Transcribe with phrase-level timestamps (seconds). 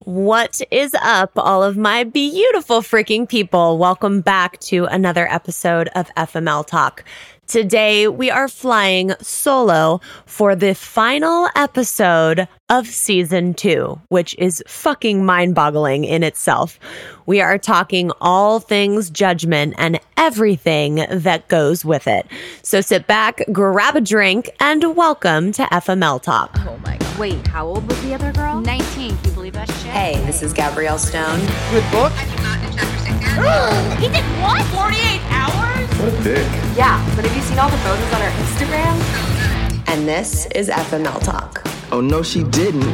[0.00, 3.78] What is up, all of my beautiful freaking people?
[3.78, 7.02] Welcome back to another episode of FML Talk.
[7.46, 15.24] Today, we are flying solo for the final episode of season two, which is fucking
[15.24, 16.78] mind boggling in itself.
[17.24, 22.26] We are talking all things judgment and everything that goes with it.
[22.62, 26.50] So sit back, grab a drink, and welcome to FML Talk.
[26.66, 27.18] Oh my god.
[27.18, 28.60] Wait, how old was the other girl?
[28.60, 29.16] 19.
[29.46, 29.92] Can you believe that shit?
[29.92, 31.38] Hey, this is Gabrielle Stone.
[31.70, 32.12] Good book.
[34.00, 34.64] He did what?
[34.74, 35.88] 48 hours?
[36.00, 36.46] What a dick.
[36.76, 39.88] Yeah, but have you seen all the photos on her Instagram?
[39.88, 41.62] And this is FML Talk.
[41.92, 42.92] Oh no, she didn't.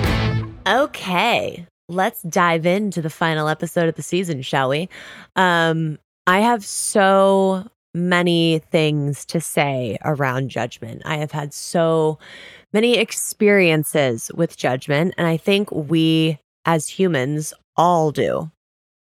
[0.66, 4.90] Okay, let's dive into the final episode of the season, shall we?
[5.36, 11.02] Um, I have so many things to say around judgment.
[11.06, 12.18] I have had so
[12.72, 18.50] many experiences with judgment, and I think we as humans all do.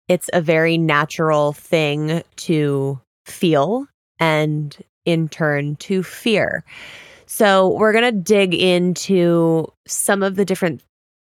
[0.08, 3.86] It's a very natural thing to feel
[4.18, 6.64] and in turn to fear.
[7.26, 10.82] So, we're going to dig into some of the different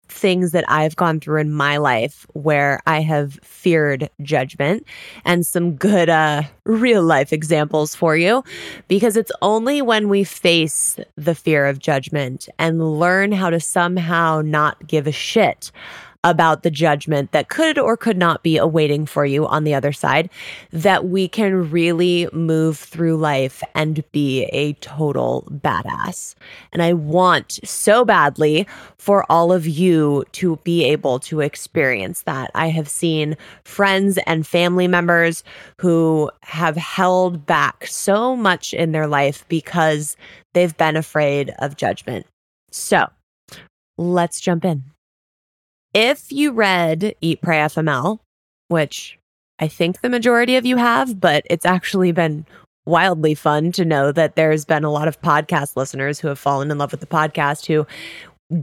[0.09, 4.87] things that I've gone through in my life where I have feared judgment
[5.25, 8.43] and some good uh real life examples for you
[8.89, 14.43] because it's only when we face the fear of judgment and learn how to somehow
[14.45, 15.71] not give a shit
[16.25, 19.93] about the judgment that could or could not be awaiting for you on the other
[19.93, 20.29] side,
[20.73, 26.35] that we can really move through life and be a total badass.
[26.73, 28.67] And I want so badly
[28.99, 32.51] for all of you to be able to experience that.
[32.55, 35.45] I have seen friends and family members
[35.81, 40.17] who have held back so much in their life because
[40.53, 42.27] they've been afraid of judgment.
[42.73, 43.07] So
[43.97, 44.83] let's jump in.
[46.01, 48.21] If you read Eat, Pray, FML,
[48.69, 49.19] which
[49.59, 52.47] I think the majority of you have, but it's actually been
[52.87, 56.71] wildly fun to know that there's been a lot of podcast listeners who have fallen
[56.71, 57.85] in love with the podcast who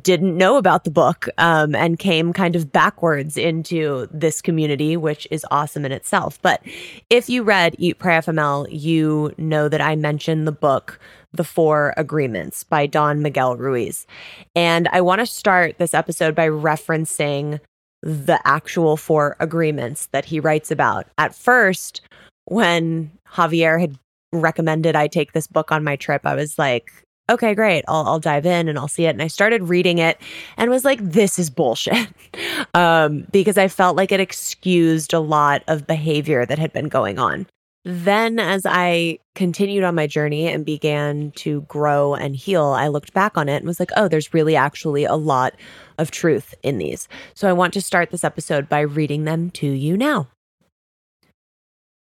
[0.01, 5.27] didn't know about the book um, and came kind of backwards into this community, which
[5.29, 6.41] is awesome in itself.
[6.41, 6.61] But
[7.09, 11.01] if you read Eat Pray FML, you know that I mentioned the book
[11.35, 14.07] The Four Agreements by Don Miguel Ruiz.
[14.55, 17.59] And I want to start this episode by referencing
[18.01, 21.07] the actual four agreements that he writes about.
[21.17, 22.01] At first,
[22.45, 23.97] when Javier had
[24.31, 26.91] recommended I take this book on my trip, I was like,
[27.29, 27.83] okay, great.
[27.87, 29.09] I'll, I'll dive in and I'll see it.
[29.09, 30.19] And I started reading it
[30.57, 32.07] and was like, this is bullshit.
[32.73, 37.17] um, because I felt like it excused a lot of behavior that had been going
[37.17, 37.47] on.
[37.87, 43.13] Then, as I continued on my journey and began to grow and heal, I looked
[43.13, 45.53] back on it and was like, oh, there's really actually a lot
[45.99, 47.07] of truth in these.
[47.35, 50.29] So I want to start this episode by reading them to you now.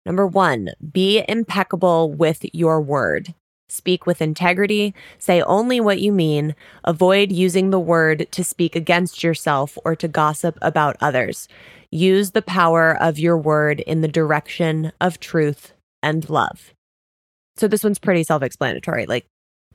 [0.05, 3.33] Number one, be impeccable with your word.
[3.69, 9.23] Speak with integrity, say only what you mean, avoid using the word to speak against
[9.23, 11.47] yourself or to gossip about others.
[11.91, 16.73] Use the power of your word in the direction of truth and love.
[17.57, 19.05] So, this one's pretty self explanatory.
[19.05, 19.25] Like,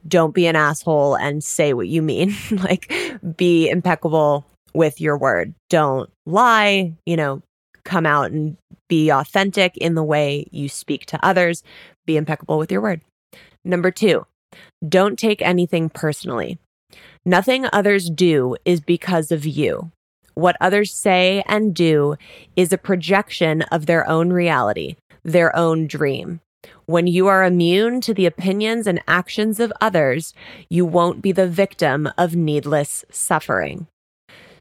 [0.06, 2.34] don't be an asshole and say what you mean.
[2.50, 2.93] like,
[3.37, 4.44] be impeccable
[4.75, 5.55] with your word.
[5.71, 7.43] Don't lie, you know,
[7.84, 8.56] come out and
[8.88, 11.62] be authentic in the way you speak to others.
[12.06, 13.03] Be impeccable with your word.
[13.64, 14.26] Number two,
[14.86, 16.58] don't take anything personally.
[17.25, 19.91] Nothing others do is because of you.
[20.34, 22.16] What others say and do
[22.56, 26.40] is a projection of their own reality, their own dream.
[26.87, 30.34] When you are immune to the opinions and actions of others,
[30.69, 33.87] you won't be the victim of needless suffering.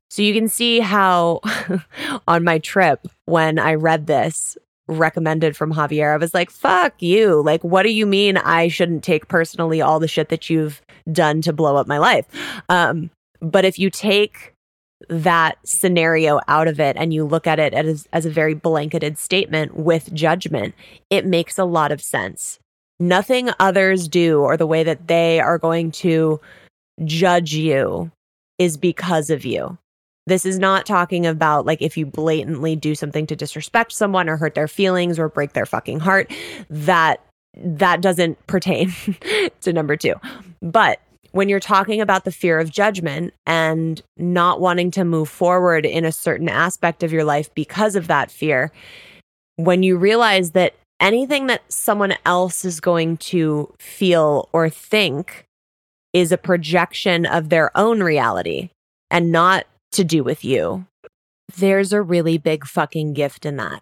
[0.09, 1.41] So you can see how
[2.27, 4.57] on my trip, when I read this,
[4.87, 7.41] recommended from Javier, I was like, fuck you.
[7.41, 10.81] Like, what do you mean I shouldn't take personally all the shit that you've
[11.11, 12.25] done to blow up my life?
[12.69, 13.09] Um,
[13.41, 14.53] but if you take
[15.09, 19.17] that scenario out of it and you look at it as, as a very blanketed
[19.17, 20.73] statement with judgment,
[21.09, 22.59] it makes a lot of sense.
[22.99, 26.39] Nothing others do or the way that they are going to
[27.03, 28.11] judge you
[28.59, 29.77] is because of you.
[30.25, 34.37] This is not talking about like if you blatantly do something to disrespect someone or
[34.37, 36.31] hurt their feelings or break their fucking heart,
[36.69, 37.21] that
[37.55, 38.93] that doesn't pertain
[39.61, 40.13] to number 2.
[40.61, 40.99] But
[41.33, 46.05] when you're talking about the fear of judgment and not wanting to move forward in
[46.05, 48.71] a certain aspect of your life because of that fear,
[49.55, 55.45] when you realize that anything that someone else is going to feel or think
[56.13, 58.69] is a projection of their own reality
[59.09, 60.85] and not to do with you,
[61.57, 63.81] there's a really big fucking gift in that.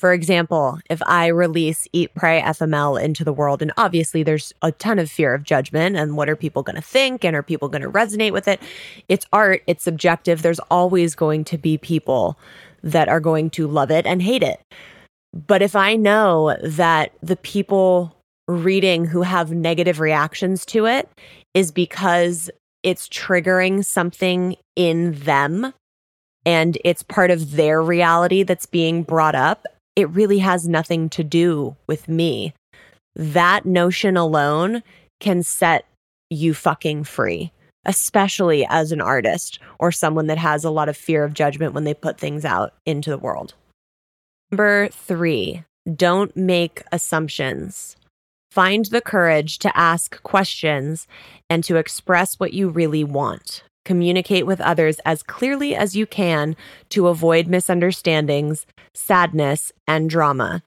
[0.00, 4.72] For example, if I release Eat, Pray, FML into the world, and obviously there's a
[4.72, 7.68] ton of fear of judgment and what are people going to think and are people
[7.68, 8.62] going to resonate with it?
[9.08, 10.40] It's art, it's subjective.
[10.40, 12.38] There's always going to be people
[12.82, 14.62] that are going to love it and hate it.
[15.34, 18.16] But if I know that the people
[18.48, 21.08] reading who have negative reactions to it
[21.52, 22.50] is because
[22.82, 25.72] it's triggering something in them
[26.46, 29.66] and it's part of their reality that's being brought up,
[29.96, 32.54] it really has nothing to do with me.
[33.14, 34.82] That notion alone
[35.20, 35.84] can set
[36.30, 37.52] you fucking free,
[37.84, 41.84] especially as an artist or someone that has a lot of fear of judgment when
[41.84, 43.54] they put things out into the world.
[44.50, 45.64] Number three,
[45.96, 47.96] don't make assumptions.
[48.50, 51.06] Find the courage to ask questions
[51.48, 53.62] and to express what you really want.
[53.84, 56.56] Communicate with others as clearly as you can
[56.90, 60.62] to avoid misunderstandings, sadness, and drama.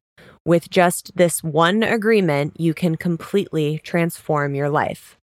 [0.46, 5.18] With just this one agreement, you can completely transform your life.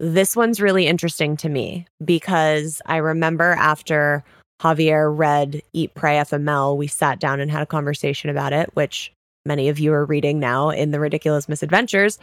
[0.00, 4.24] This one's really interesting to me because I remember after
[4.60, 9.12] Javier read Eat, Pray, FML, we sat down and had a conversation about it, which
[9.48, 12.20] many of you are reading now in The Ridiculous Misadventures.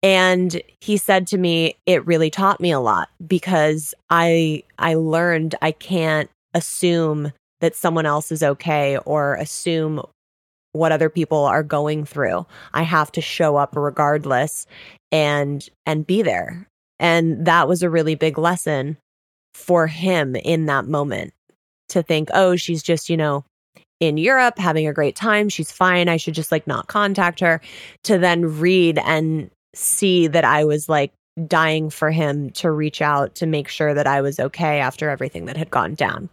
[0.00, 5.56] And he said to me, it really taught me a lot because I I learned
[5.60, 10.00] I can't assume that someone else is okay or assume
[10.72, 12.46] what other people are going through.
[12.72, 14.66] I have to show up regardless
[15.10, 16.68] and and be there.
[17.00, 18.98] And that was a really big lesson
[19.54, 21.32] for him in that moment
[21.88, 23.44] to think, oh, she's just, you know,
[24.00, 25.48] in Europe having a great time.
[25.48, 26.08] She's fine.
[26.08, 27.60] I should just like not contact her.
[28.04, 31.12] To then read and see that I was like
[31.46, 35.46] dying for him to reach out to make sure that I was okay after everything
[35.46, 36.28] that had gone down.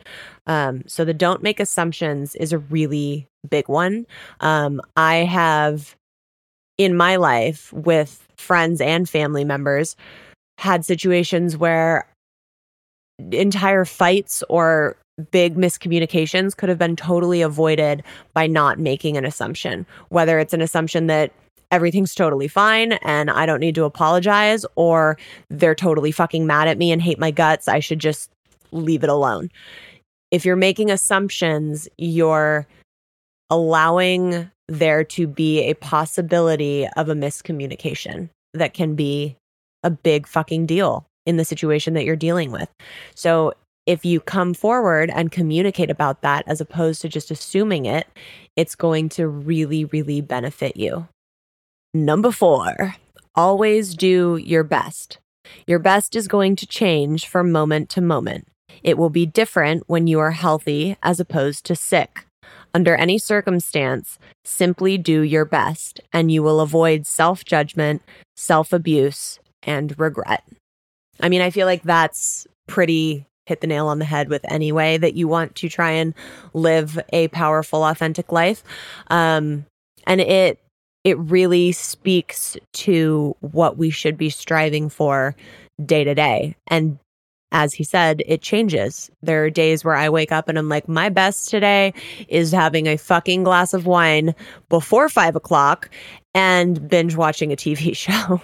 [0.48, 4.08] Um, so the don't make assumptions is a really big one.
[4.40, 5.96] Um, I have
[6.78, 9.96] in my life with friends and family members
[10.58, 12.08] had situations where
[13.32, 14.98] entire fights or
[15.32, 18.04] big miscommunications could have been totally avoided
[18.34, 21.32] by not making an assumption, whether it's an assumption that
[21.72, 25.18] everything's totally fine and I don't need to apologize, or
[25.50, 27.68] they're totally fucking mad at me and hate my guts.
[27.68, 28.30] I should just
[28.72, 29.50] leave it alone.
[30.32, 32.68] If you're making assumptions, you're
[33.50, 39.36] allowing there to be a possibility of a miscommunication that can be
[39.84, 42.70] a big fucking deal in the situation that you're dealing with.
[43.16, 43.54] So
[43.86, 48.08] if you come forward and communicate about that as opposed to just assuming it,
[48.56, 51.08] it's going to really, really benefit you.
[51.94, 52.96] Number four,
[53.36, 55.20] always do your best.
[55.68, 58.48] Your best is going to change from moment to moment.
[58.84, 62.26] It will be different when you are healthy as opposed to sick.
[62.74, 68.02] Under any circumstance, simply do your best and you will avoid self judgment,
[68.36, 70.44] self abuse, and regret.
[71.22, 74.72] I mean, I feel like that's pretty hit the nail on the head with any
[74.72, 76.14] way that you want to try and
[76.54, 78.64] live a powerful, authentic life.
[79.08, 79.66] Um,
[80.08, 80.60] and it
[81.04, 85.36] it really speaks to what we should be striving for
[85.86, 86.56] day to day.
[86.66, 86.98] And
[87.52, 89.10] as he said, it changes.
[89.22, 91.94] There are days where I wake up and I'm like, my best today
[92.28, 94.34] is having a fucking glass of wine
[94.68, 95.90] before five o'clock
[96.34, 98.42] and binge watching a TV show.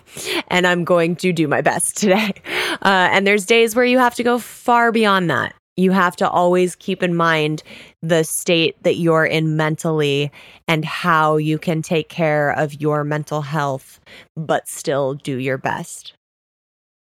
[0.48, 2.34] and I'm going to do my best today.
[2.81, 5.53] Uh, and there's days where you have to go far beyond that.
[5.77, 7.63] You have to always keep in mind
[8.01, 10.31] the state that you're in mentally
[10.67, 13.99] and how you can take care of your mental health,
[14.35, 16.13] but still do your best.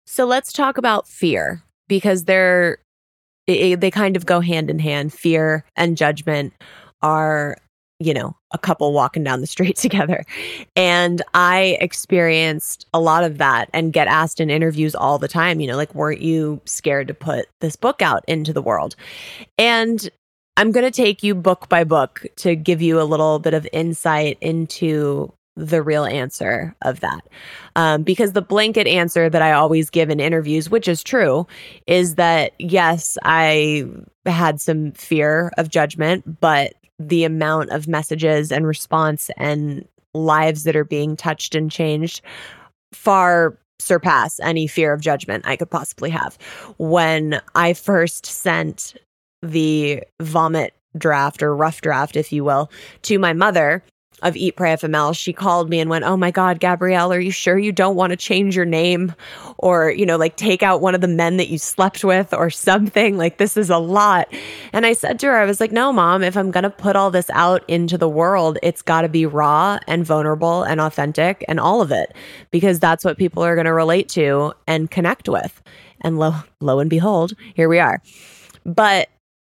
[0.06, 2.78] So let's talk about fear because they're
[3.47, 5.12] they kind of go hand in hand.
[5.12, 6.52] Fear and judgment
[7.00, 7.56] are,
[8.04, 10.25] you know, a couple walking down the street together.
[10.76, 15.61] And I experienced a lot of that and get asked in interviews all the time,
[15.61, 18.97] you know, like, weren't you scared to put this book out into the world?
[19.59, 20.09] And
[20.56, 23.66] I'm going to take you book by book to give you a little bit of
[23.73, 27.21] insight into the real answer of that.
[27.76, 31.47] Um, because the blanket answer that I always give in interviews, which is true,
[31.87, 33.87] is that yes, I
[34.25, 36.75] had some fear of judgment, but
[37.09, 42.21] the amount of messages and response and lives that are being touched and changed
[42.92, 46.38] far surpass any fear of judgment I could possibly have.
[46.78, 48.94] When I first sent
[49.42, 52.71] the vomit draft or rough draft, if you will,
[53.02, 53.82] to my mother,
[54.23, 57.31] of Eat Pray FML, she called me and went, Oh my God, Gabrielle, are you
[57.31, 59.14] sure you don't want to change your name
[59.59, 62.50] or, you know, like take out one of the men that you slept with or
[62.50, 63.17] something?
[63.17, 64.33] Like, this is a lot.
[64.73, 66.97] And I said to her, I was like, No, mom, if I'm going to put
[66.97, 71.45] all this out into the world, it's got to be raw and vulnerable and authentic
[71.49, 72.14] and all of it
[72.50, 75.62] because that's what people are going to relate to and connect with.
[76.02, 78.00] And lo, lo and behold, here we are.
[78.64, 79.09] But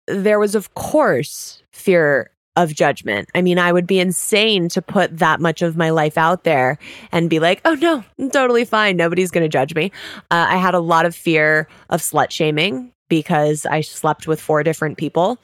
[0.06, 3.28] there was, of course, fear of judgment.
[3.34, 6.78] I mean, I would be insane to put that much of my life out there
[7.12, 8.96] and be like, oh no, I'm totally fine.
[8.96, 9.92] Nobody's going to judge me.
[10.30, 14.62] Uh, I had a lot of fear of slut shaming because I slept with four
[14.62, 15.38] different people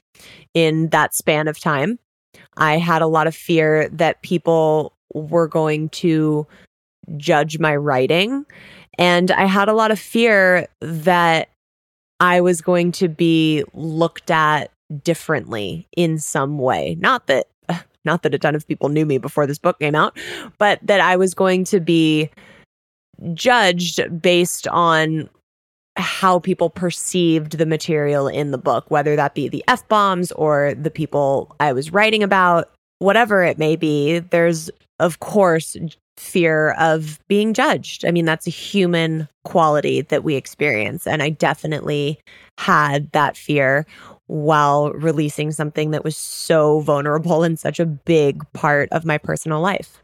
[0.54, 1.98] in that span of time.
[2.56, 6.46] I had a lot of fear that people were going to
[7.16, 8.46] judge my writing.
[8.98, 11.48] And I had a lot of fear that
[12.20, 14.70] I was going to be looked at
[15.02, 16.96] differently in some way.
[17.00, 17.46] Not that
[18.04, 20.16] not that a ton of people knew me before this book came out,
[20.58, 22.30] but that I was going to be
[23.34, 25.28] judged based on
[25.96, 30.74] how people perceived the material in the book, whether that be the F bombs or
[30.74, 34.20] the people I was writing about, whatever it may be.
[34.20, 35.76] There's, of course,
[36.16, 38.04] fear of being judged.
[38.04, 41.06] I mean, that's a human quality that we experience.
[41.06, 42.18] And I definitely
[42.58, 43.86] had that fear
[44.32, 49.60] while releasing something that was so vulnerable and such a big part of my personal
[49.60, 50.02] life.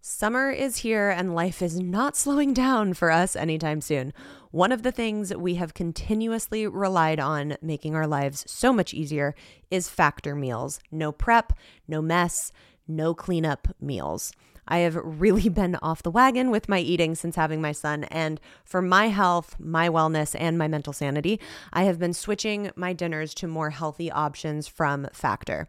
[0.00, 4.14] Summer is here and life is not slowing down for us anytime soon.
[4.50, 9.34] One of the things we have continuously relied on making our lives so much easier
[9.70, 10.80] is factor meals.
[10.90, 11.52] No prep,
[11.86, 12.50] no mess,
[12.86, 14.32] no cleanup meals.
[14.68, 18.04] I have really been off the wagon with my eating since having my son.
[18.04, 21.40] And for my health, my wellness, and my mental sanity,
[21.72, 25.68] I have been switching my dinners to more healthy options from Factor.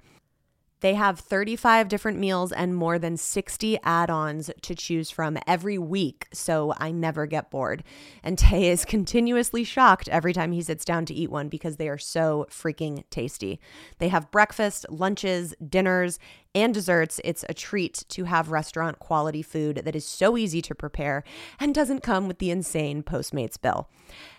[0.81, 5.77] They have 35 different meals and more than 60 add ons to choose from every
[5.77, 7.83] week, so I never get bored.
[8.23, 11.89] And Tay is continuously shocked every time he sits down to eat one because they
[11.89, 13.59] are so freaking tasty.
[13.97, 16.17] They have breakfast, lunches, dinners,
[16.55, 20.73] and desserts, it's a treat to have restaurant quality food that is so easy to
[20.73, 21.23] prepare
[21.59, 23.87] and doesn't come with the insane Postmates bill.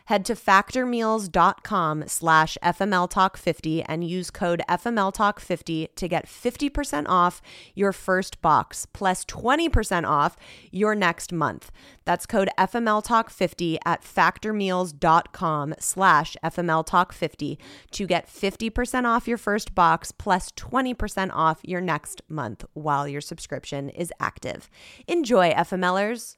[0.07, 7.41] Head to factormeals.com slash FMLTalk50 and use code FMLTalk50 to get 50% off
[7.77, 10.37] your first box plus 20% off
[10.73, 11.71] your next month.
[12.05, 17.59] That's code FMLTalk50 at factormeals.com slash FMLTalk50
[17.93, 23.21] to get 50% off your first box plus 20% off your next month while your
[23.21, 24.69] subscription is active.
[25.07, 26.37] Enjoy, FMLers.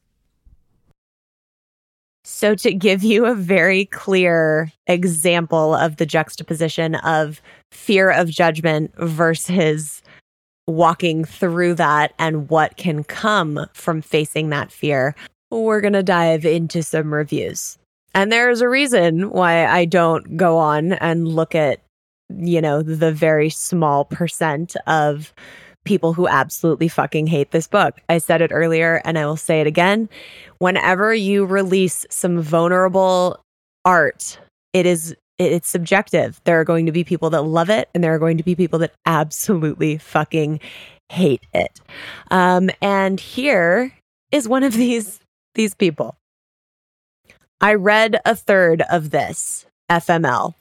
[2.25, 7.43] So, to give you a very clear example of the juxtaposition of
[7.73, 10.03] fear of judgment versus
[10.69, 15.17] walking through that and what can come from facing that fear,
[15.51, 17.77] we're going to dive into some reviews.
[18.15, 21.81] And there's a reason why I don't go on and look at,
[22.39, 25.33] you know, the very small percent of
[25.85, 28.01] people who absolutely fucking hate this book.
[28.09, 30.09] I said it earlier and I will say it again.
[30.59, 33.41] Whenever you release some vulnerable
[33.85, 34.39] art,
[34.73, 36.41] it is it's subjective.
[36.45, 38.55] There are going to be people that love it and there are going to be
[38.55, 40.61] people that absolutely fucking
[41.09, 41.81] hate it.
[42.31, 43.93] Um, and here
[44.31, 45.21] is one of these
[45.55, 46.17] these people.
[47.61, 50.55] I read a third of this FML.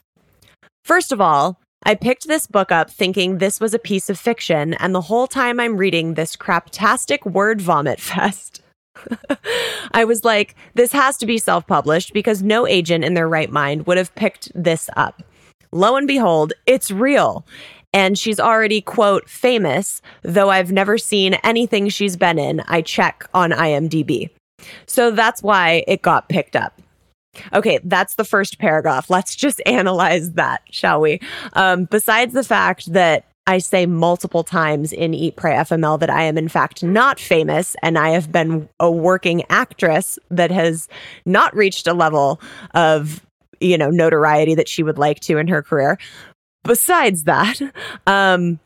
[0.84, 4.76] First of all, I picked this book up thinking this was a piece of fiction,
[4.76, 8.62] and the whole time I'm reading this craptastic word vomit fest.
[9.94, 13.52] I was like, this has to be self published because no agent in their right
[13.52, 15.24] mind would have picked this up.
[15.72, 17.46] Lo and behold, it's real.
[17.94, 22.62] And she's already, quote, famous, though I've never seen anything she's been in.
[22.68, 24.30] I check on IMDb.
[24.86, 26.82] So that's why it got picked up.
[27.54, 29.10] Okay, that's the first paragraph.
[29.10, 31.20] Let's just analyze that, shall we?
[31.54, 36.24] Um, besides the fact that I say multiple times in Eat, Pray, FML that I
[36.24, 40.88] am, in fact, not famous and I have been a working actress that has
[41.26, 42.40] not reached a level
[42.76, 43.26] of,
[43.60, 45.98] you know, notoriety that she would like to in her career.
[46.64, 47.60] Besides that,
[48.06, 48.60] um,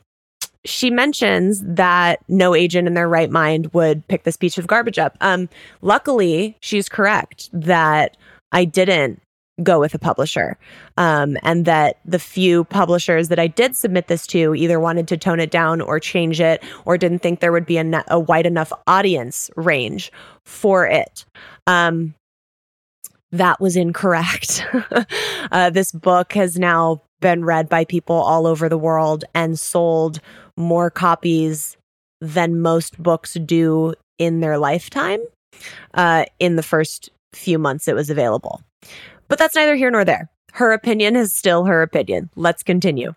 [0.65, 4.99] she mentions that no agent in their right mind would pick this piece of garbage
[4.99, 5.15] up.
[5.21, 5.47] Um,
[5.81, 8.17] luckily, she's correct that
[8.55, 9.21] I didn't
[9.63, 10.57] go with a publisher.
[10.97, 15.17] Um, and that the few publishers that I did submit this to either wanted to
[15.17, 18.45] tone it down or change it or didn't think there would be a, a wide
[18.45, 20.11] enough audience range
[20.45, 21.25] for it.
[21.67, 22.15] Um,
[23.31, 24.65] that was incorrect.
[25.51, 30.19] uh, this book has now been read by people all over the world and sold
[30.57, 31.77] more copies
[32.21, 35.21] than most books do in their lifetime
[35.93, 38.61] uh, in the first few months it was available.
[39.27, 40.29] But that's neither here nor there.
[40.53, 42.29] Her opinion is still her opinion.
[42.35, 43.13] Let's continue.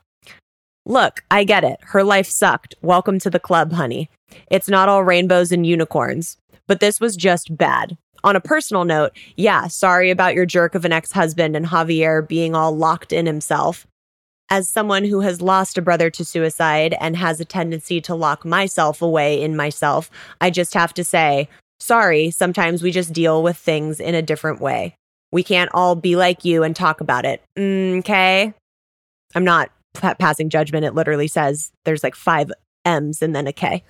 [0.84, 1.78] Look, I get it.
[1.82, 2.74] Her life sucked.
[2.80, 4.08] Welcome to the club, honey.
[4.50, 7.96] It's not all rainbows and unicorns, but this was just bad.
[8.24, 12.26] On a personal note, yeah, sorry about your jerk of an ex husband and Javier
[12.26, 13.86] being all locked in himself.
[14.50, 18.44] As someone who has lost a brother to suicide and has a tendency to lock
[18.44, 20.10] myself away in myself,
[20.40, 21.48] I just have to say,
[21.80, 24.94] sorry, sometimes we just deal with things in a different way.
[25.32, 27.42] We can't all be like you and talk about it.
[27.56, 28.54] Mm, okay.
[29.34, 30.84] I'm not p- passing judgment.
[30.84, 32.50] It literally says there's like five
[32.84, 33.84] M's and then a K.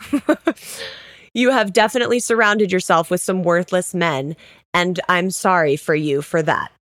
[1.35, 4.35] you have definitely surrounded yourself with some worthless men,
[4.75, 6.73] and I'm sorry for you for that.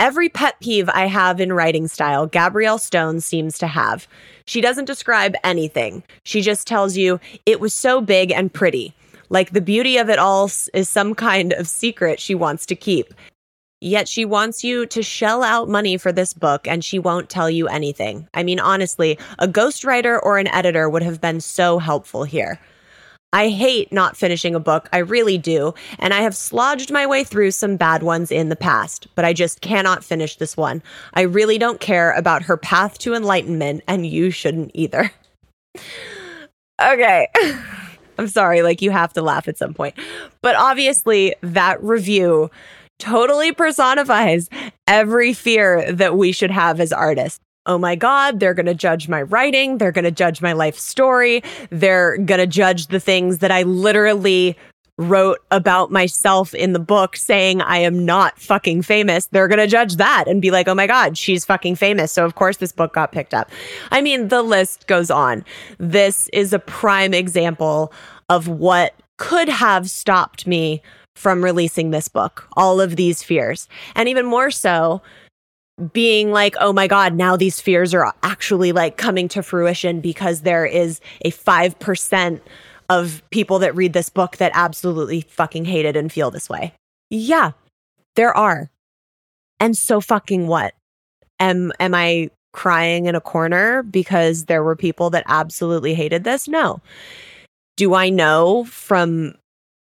[0.00, 4.06] Every pet peeve I have in writing style, Gabrielle Stone seems to have.
[4.46, 6.04] She doesn't describe anything.
[6.24, 8.94] She just tells you, it was so big and pretty.
[9.30, 13.12] Like the beauty of it all is some kind of secret she wants to keep.
[13.80, 17.48] Yet she wants you to shell out money for this book and she won't tell
[17.48, 18.28] you anything.
[18.34, 22.58] I mean, honestly, a ghostwriter or an editor would have been so helpful here.
[23.32, 24.88] I hate not finishing a book.
[24.92, 25.74] I really do.
[25.98, 29.34] And I have slodged my way through some bad ones in the past, but I
[29.34, 30.82] just cannot finish this one.
[31.12, 35.12] I really don't care about her path to enlightenment, and you shouldn't either.
[36.82, 37.28] okay.
[38.18, 39.94] I'm sorry, like you have to laugh at some point.
[40.42, 42.50] But obviously, that review
[42.98, 44.48] totally personifies
[44.86, 49.08] every fear that we should have as artists oh my God, they're going to judge
[49.08, 49.78] my writing.
[49.78, 51.42] They're going to judge my life story.
[51.70, 54.56] They're going to judge the things that I literally
[54.98, 59.66] wrote about myself in the book saying I am not fucking famous, they're going to
[59.66, 62.12] judge that and be like, oh my God, she's fucking famous.
[62.12, 63.50] So, of course, this book got picked up.
[63.90, 65.44] I mean, the list goes on.
[65.78, 67.92] This is a prime example
[68.28, 70.82] of what could have stopped me
[71.14, 73.68] from releasing this book, all of these fears.
[73.94, 75.00] And even more so,
[75.92, 80.42] being like, oh my God, now these fears are actually like coming to fruition because
[80.42, 82.40] there is a 5%
[82.88, 86.72] of people that read this book that absolutely fucking hate it and feel this way.
[87.10, 87.52] Yeah,
[88.16, 88.70] there are.
[89.60, 90.74] And so fucking what?
[91.40, 96.48] Am am I crying in a corner because there were people that absolutely hated this?
[96.48, 96.80] No.
[97.76, 99.34] Do I know from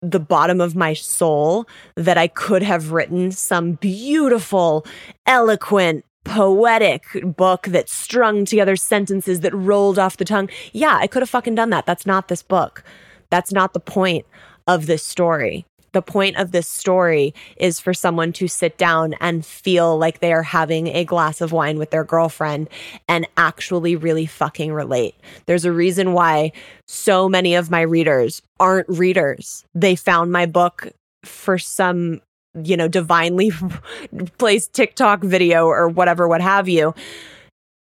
[0.01, 4.85] the bottom of my soul that I could have written some beautiful,
[5.27, 10.49] eloquent, poetic book that strung together sentences that rolled off the tongue.
[10.73, 11.85] Yeah, I could have fucking done that.
[11.85, 12.83] That's not this book.
[13.29, 14.25] That's not the point
[14.67, 19.45] of this story the point of this story is for someone to sit down and
[19.45, 22.69] feel like they are having a glass of wine with their girlfriend
[23.07, 25.15] and actually really fucking relate.
[25.45, 26.51] There's a reason why
[26.87, 29.65] so many of my readers aren't readers.
[29.73, 30.91] They found my book
[31.23, 32.21] for some
[32.63, 33.51] you know divinely
[34.37, 36.93] placed TikTok video or whatever what have you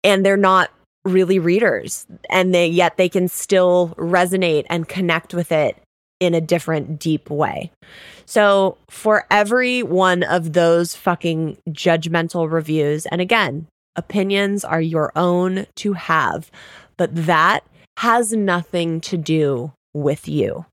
[0.05, 0.71] and they're not
[1.05, 5.77] really readers and they yet they can still resonate and connect with it
[6.21, 7.71] in a different, deep way.
[8.27, 15.67] So, for every one of those fucking judgmental reviews, and again, opinions are your own
[15.77, 16.51] to have,
[16.97, 17.65] but that
[17.99, 20.67] has nothing to do with you.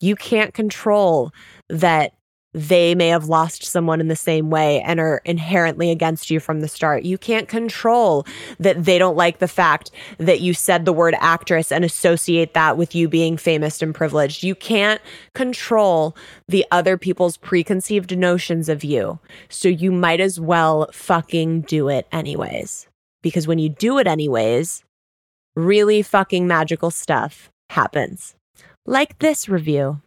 [0.00, 1.32] You can't control
[1.68, 2.12] that
[2.52, 6.60] they may have lost someone in the same way and are inherently against you from
[6.60, 7.04] the start.
[7.04, 8.26] You can't control
[8.58, 12.76] that they don't like the fact that you said the word actress and associate that
[12.76, 14.42] with you being famous and privileged.
[14.42, 15.00] You can't
[15.34, 16.16] control
[16.48, 19.20] the other people's preconceived notions of you.
[19.48, 22.88] So you might as well fucking do it anyways.
[23.22, 24.82] Because when you do it anyways,
[25.54, 28.34] really fucking magical stuff happens.
[28.86, 30.00] Like this review.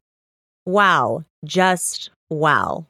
[0.65, 2.85] Wow, just wow.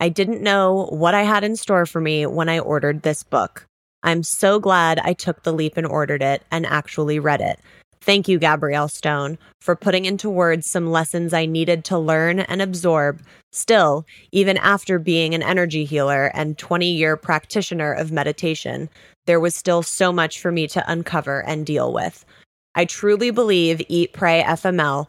[0.00, 3.66] I didn't know what I had in store for me when I ordered this book.
[4.02, 7.58] I'm so glad I took the leap and ordered it and actually read it.
[8.00, 12.62] Thank you, Gabrielle Stone, for putting into words some lessons I needed to learn and
[12.62, 13.20] absorb.
[13.52, 18.88] Still, even after being an energy healer and 20 year practitioner of meditation,
[19.26, 22.24] there was still so much for me to uncover and deal with.
[22.74, 25.08] I truly believe Eat, Pray, FML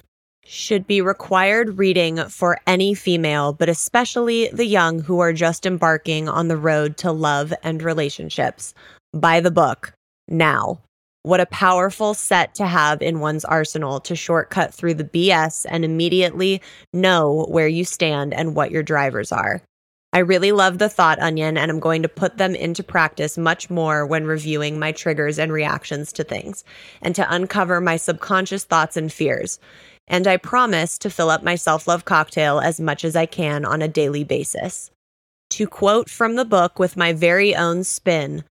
[0.50, 6.28] should be required reading for any female, but especially the young who are just embarking
[6.28, 8.74] on the road to love and relationships.
[9.14, 9.94] Buy the book
[10.28, 10.80] now.
[11.22, 15.86] What a powerful set to have in one's arsenal to shortcut through the BS and
[15.86, 19.62] immediately know where you stand and what your drivers are.
[20.14, 23.70] I really love the thought onion, and I'm going to put them into practice much
[23.70, 26.64] more when reviewing my triggers and reactions to things,
[27.04, 29.60] and to uncover my subconscious thoughts and fears.
[30.10, 33.64] And I promise to fill up my self love cocktail as much as I can
[33.64, 34.92] on a daily basis.
[35.52, 38.44] To quote from the book with my very own spin,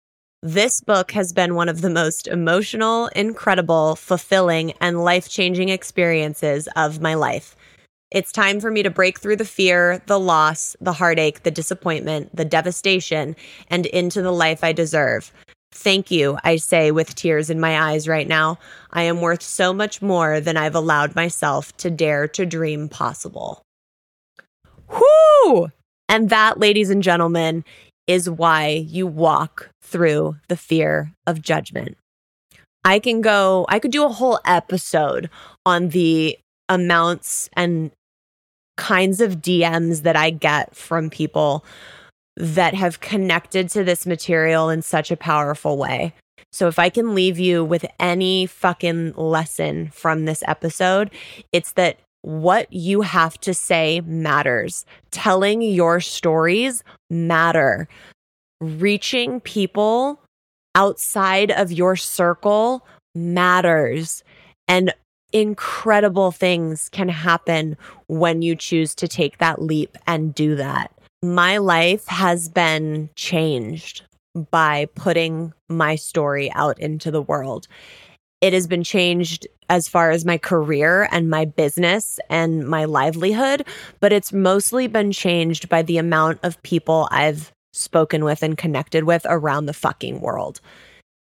[0.43, 6.69] this book has been one of the most emotional, incredible, fulfilling, and life changing experiences
[6.77, 7.57] of my life.
[8.11, 12.35] It's time for me to break through the fear, the loss, the heartache, the disappointment,
[12.35, 13.37] the devastation,
[13.69, 15.33] and into the life I deserve.
[15.73, 18.59] Thank you, I say with tears in my eyes right now.
[18.91, 23.63] I am worth so much more than I've allowed myself to dare to dream possible.
[24.89, 25.69] Whoo!
[26.09, 27.65] And that, ladies and gentlemen,
[28.07, 31.97] is why you walk through the fear of judgment.
[32.85, 35.29] I can go, I could do a whole episode
[35.67, 36.39] on the
[36.71, 37.91] amounts and
[38.79, 41.65] kinds of DMs that I get from people
[42.39, 46.15] that have connected to this material in such a powerful way.
[46.53, 51.11] So, if I can leave you with any fucking lesson from this episode,
[51.53, 54.87] it's that what you have to say matters.
[55.11, 57.89] Telling your stories matter.
[58.61, 60.21] Reaching people
[60.75, 64.23] outside of your circle matters.
[64.69, 64.95] And
[65.33, 70.93] incredible things can happen when you choose to take that leap and do that.
[71.23, 74.03] My life has been changed
[74.51, 77.67] by putting my story out into the world.
[78.41, 83.67] It has been changed as far as my career and my business and my livelihood,
[83.99, 89.05] but it's mostly been changed by the amount of people I've spoken with and connected
[89.05, 90.61] with around the fucking world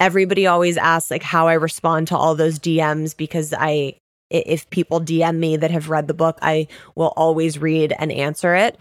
[0.02, 3.94] everybody always asks like how I respond to all those DMs because I
[4.32, 8.54] if people DM me that have read the book, I will always read and answer
[8.54, 8.78] it.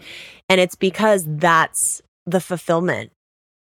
[0.48, 3.10] And it's because that's the fulfillment.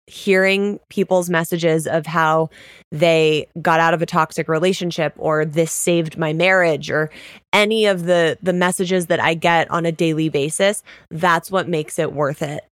[0.07, 2.49] Hearing people's messages of how
[2.91, 7.09] they got out of a toxic relationship or this saved my marriage or
[7.53, 11.97] any of the the messages that I get on a daily basis, that's what makes
[11.97, 12.65] it worth it.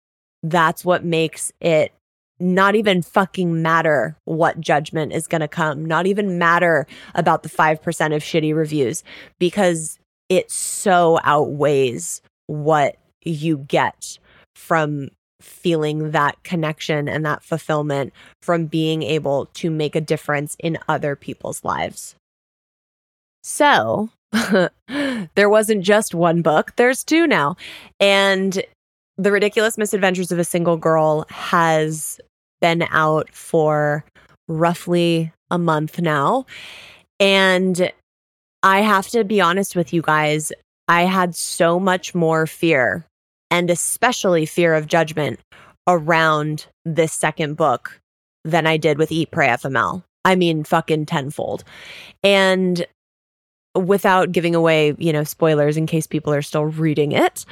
[0.42, 1.92] That's what makes it
[2.40, 7.48] not even fucking matter what judgment is going to come, not even matter about the
[7.48, 7.76] 5%
[8.14, 9.02] of shitty reviews
[9.38, 9.98] because
[10.28, 14.18] it so outweighs what you get
[14.54, 15.08] from
[15.40, 21.14] feeling that connection and that fulfillment from being able to make a difference in other
[21.14, 22.16] people's lives.
[23.42, 24.10] So,
[25.34, 27.56] there wasn't just one book, there's two now.
[28.00, 28.62] And
[29.16, 32.20] the Ridiculous Misadventures of a Single Girl has
[32.60, 34.04] been out for
[34.48, 36.46] roughly a month now.
[37.20, 37.92] And
[38.62, 40.52] I have to be honest with you guys,
[40.88, 43.04] I had so much more fear
[43.50, 45.40] and especially fear of judgment
[45.86, 48.00] around this second book
[48.44, 50.02] than I did with Eat Pray FML.
[50.24, 51.64] I mean, fucking tenfold.
[52.22, 52.86] And
[53.74, 57.44] without giving away, you know, spoilers in case people are still reading it,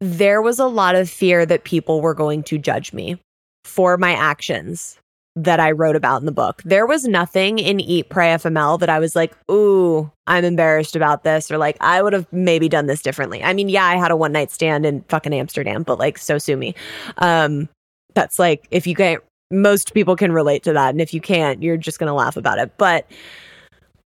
[0.00, 3.18] there was a lot of fear that people were going to judge me
[3.66, 4.98] for my actions
[5.34, 6.62] that I wrote about in the book.
[6.64, 11.24] There was nothing in Eat Pray FML that I was like, ooh, I'm embarrassed about
[11.24, 13.44] this, or like, I would have maybe done this differently.
[13.44, 16.38] I mean, yeah, I had a one night stand in fucking Amsterdam, but like, so
[16.38, 16.74] sue me.
[17.18, 17.68] Um,
[18.14, 20.90] that's like, if you can't, most people can relate to that.
[20.90, 22.72] And if you can't, you're just going to laugh about it.
[22.78, 23.06] But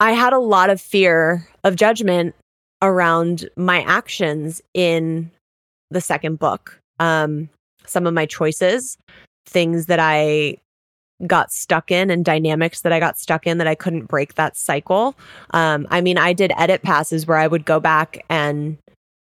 [0.01, 2.35] I had a lot of fear of judgment
[2.83, 5.31] around my actions in
[5.91, 6.81] the second book.
[6.99, 7.49] Um,
[7.87, 8.99] some of my choices,
[9.51, 10.57] things that I
[11.27, 14.57] got stuck in and dynamics that I got stuck in that I couldn't break that
[14.57, 15.15] cycle.
[15.51, 18.79] Um, I mean, I did edit passes where I would go back and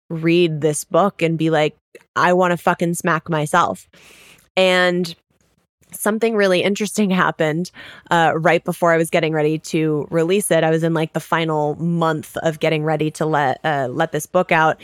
[0.09, 1.75] read this book and be like,
[2.15, 3.87] I want to fucking smack myself.
[4.57, 5.15] And
[5.91, 7.71] something really interesting happened
[8.11, 10.63] uh, right before I was getting ready to release it.
[10.63, 14.25] I was in like the final month of getting ready to let uh, let this
[14.25, 14.81] book out,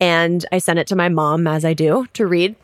[0.00, 2.54] and I sent it to my mom as I do to read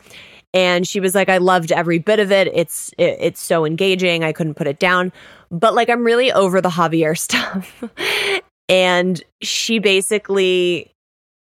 [0.53, 2.47] and she was like i loved every bit of it.
[2.53, 4.23] It's it, it's so engaging.
[4.23, 5.11] I couldn't put it down.
[5.51, 7.83] But like i'm really over the javier stuff.
[8.67, 10.91] And she basically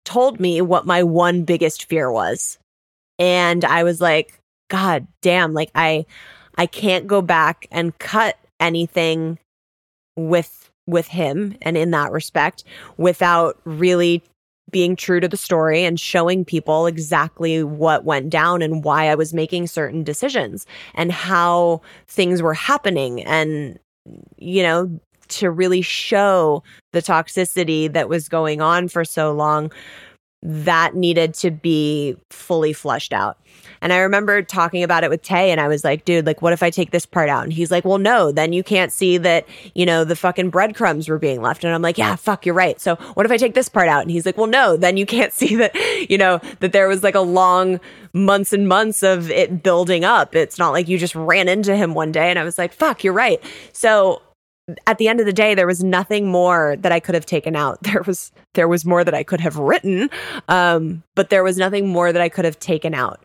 [0.06, 2.58] told me what my one biggest fear was.
[3.18, 6.06] And i was like god damn like i
[6.56, 9.40] i can't go back and cut anything
[10.16, 12.64] with with him and in that respect
[12.98, 14.24] without really
[14.72, 19.16] being true to the story and showing people exactly what went down and why I
[19.16, 23.80] was making certain decisions and how things were happening and
[24.38, 29.72] you know to really show the toxicity that was going on for so long
[30.42, 33.38] that needed to be fully flushed out.
[33.82, 36.54] And I remember talking about it with Tay and I was like, dude, like, what
[36.54, 37.44] if I take this part out?
[37.44, 41.08] And he's like, well, no, then you can't see that, you know, the fucking breadcrumbs
[41.08, 41.64] were being left.
[41.64, 42.80] And I'm like, yeah, fuck, you're right.
[42.80, 44.02] So what if I take this part out?
[44.02, 45.76] And he's like, well, no, then you can't see that,
[46.10, 47.80] you know, that there was like a long
[48.14, 50.36] months and months of it building up.
[50.36, 52.30] It's not like you just ran into him one day.
[52.30, 53.42] And I was like, fuck, you're right.
[53.74, 54.22] So
[54.88, 57.56] at the end of the day there was nothing more that i could have taken
[57.56, 57.80] out.
[57.90, 60.10] There was there was more that i could have written
[60.48, 63.24] um, but there was nothing more that i could have taken out.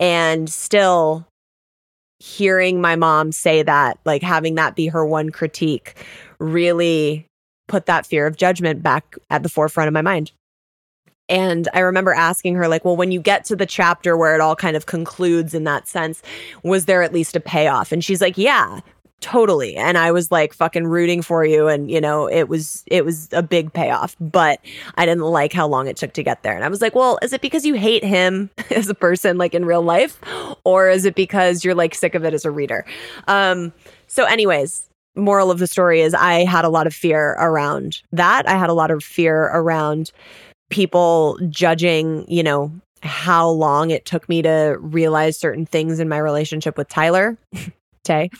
[0.00, 1.26] And still
[2.18, 5.94] hearing my mom say that like having that be her one critique
[6.38, 7.26] really
[7.68, 10.32] put that fear of judgment back at the forefront of my mind.
[11.28, 14.42] And I remember asking her, like, well, when you get to the chapter where it
[14.42, 16.22] all kind of concludes in that sense,
[16.62, 17.92] was there at least a payoff?
[17.92, 18.80] And she's like, yeah,
[19.24, 19.74] totally.
[19.74, 23.30] And i was like fucking rooting for you and you know it was it was
[23.32, 24.60] a big payoff but
[24.96, 26.54] i didn't like how long it took to get there.
[26.54, 29.54] And i was like well is it because you hate him as a person like
[29.54, 30.20] in real life?
[30.64, 32.84] Or is it because you're like sick of it as a reader?
[33.26, 33.72] Um
[34.08, 38.46] so anyways moral of the story is i had a lot of fear around that.
[38.46, 40.12] I had a lot of fear around
[40.68, 42.70] people judging you know
[43.02, 47.38] how long it took me to realize certain things in my relationship with Tyler.
[48.04, 48.30] Tay.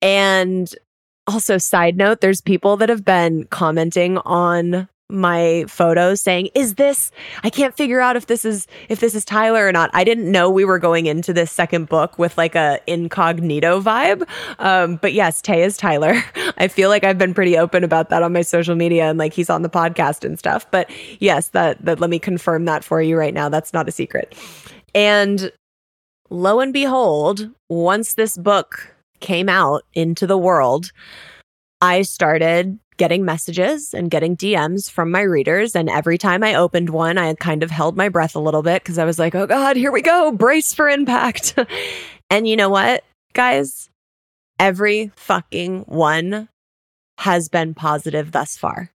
[0.00, 0.72] And
[1.26, 7.10] also, side note, there's people that have been commenting on my photos saying is this
[7.42, 9.88] i can't figure out if this is if this is tyler or not.
[9.94, 14.28] I didn't know we were going into this second book with like a incognito vibe.
[14.58, 16.22] Um but yes tay is tyler.
[16.58, 19.32] I feel like i've been pretty open about that on my social media and like
[19.32, 20.70] he's on the podcast and stuff.
[20.70, 20.90] But
[21.20, 23.48] yes that that let me confirm that for you right now.
[23.48, 24.36] That's not a secret.
[24.94, 25.50] And
[26.28, 30.92] lo and behold once this book came out into the world,
[31.80, 35.74] I started getting messages and getting DMs from my readers.
[35.74, 38.82] And every time I opened one, I kind of held my breath a little bit
[38.82, 41.56] because I was like, oh God, here we go, brace for impact.
[42.30, 43.88] and you know what, guys?
[44.58, 46.48] Every fucking one
[47.18, 48.90] has been positive thus far.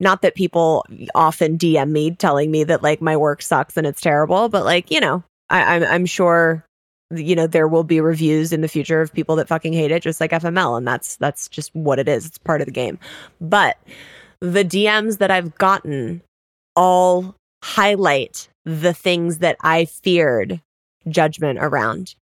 [0.00, 4.00] Not that people often DM me telling me that like my work sucks and it's
[4.00, 6.64] terrible, but like, you know, I, I'm, I'm sure
[7.18, 10.02] you know there will be reviews in the future of people that fucking hate it
[10.02, 12.26] just like FML and that's that's just what it is.
[12.26, 12.98] It's part of the game.
[13.40, 13.76] But
[14.40, 16.22] the DMs that I've gotten
[16.76, 20.60] all highlight the things that I feared
[21.08, 22.14] judgment around.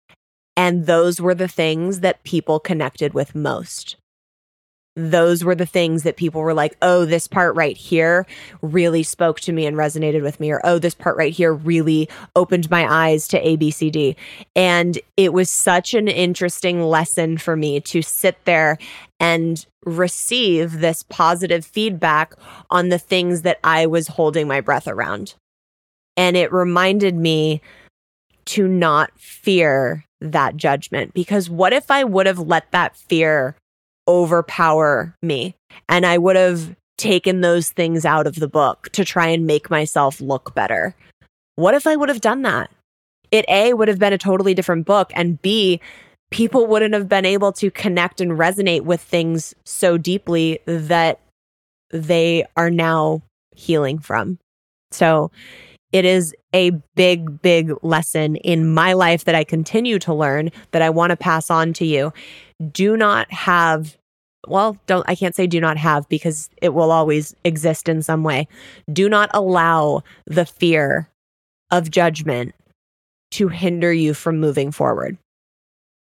[0.57, 3.95] And those were the things that people connected with most
[4.95, 8.25] those were the things that people were like, oh, this part right here
[8.61, 12.09] really spoke to me and resonated with me, or oh, this part right here really
[12.35, 14.15] opened my eyes to ABCD.
[14.55, 18.77] And it was such an interesting lesson for me to sit there
[19.19, 22.33] and receive this positive feedback
[22.69, 25.35] on the things that I was holding my breath around.
[26.17, 27.61] And it reminded me
[28.45, 33.55] to not fear that judgment because what if I would have let that fear
[34.07, 35.55] overpower me.
[35.89, 39.69] And I would have taken those things out of the book to try and make
[39.69, 40.95] myself look better.
[41.55, 42.69] What if I would have done that?
[43.31, 45.79] It A would have been a totally different book, and B,
[46.31, 51.19] people wouldn't have been able to connect and resonate with things so deeply that
[51.91, 53.21] they are now
[53.55, 54.37] healing from.
[54.91, 55.31] So
[55.91, 60.81] it is a big, big lesson in my life that I continue to learn that
[60.81, 62.13] I want to pass on to you.
[62.71, 63.97] Do not have
[64.47, 68.23] well, don't I can't say do not have because it will always exist in some
[68.23, 68.47] way.
[68.91, 71.07] Do not allow the fear
[71.69, 72.55] of judgment
[73.31, 75.17] to hinder you from moving forward.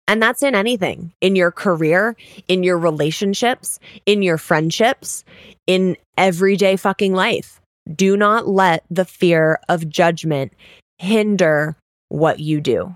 [0.09, 2.15] And that's in anything in your career,
[2.47, 5.25] in your relationships, in your friendships,
[5.65, 7.59] in everyday fucking life.
[7.95, 10.53] Do not let the fear of judgment
[10.97, 11.75] hinder
[12.09, 12.95] what you do.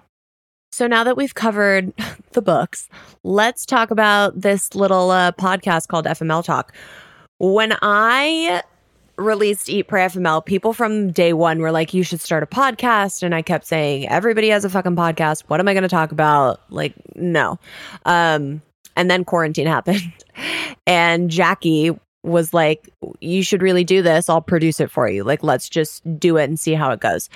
[0.71, 1.93] So now that we've covered
[2.31, 2.87] the books,
[3.23, 6.73] let's talk about this little uh, podcast called FML Talk.
[7.39, 8.63] When I
[9.17, 13.23] released Eat Pray FML, people from day one were like, you should start a podcast.
[13.23, 15.43] And I kept saying, everybody has a fucking podcast.
[15.47, 16.61] What am I going to talk about?
[16.69, 17.59] Like, no.
[18.05, 18.61] Um,
[18.95, 20.11] and then quarantine happened.
[20.87, 24.29] and Jackie was like, you should really do this.
[24.29, 25.23] I'll produce it for you.
[25.23, 27.29] Like, let's just do it and see how it goes.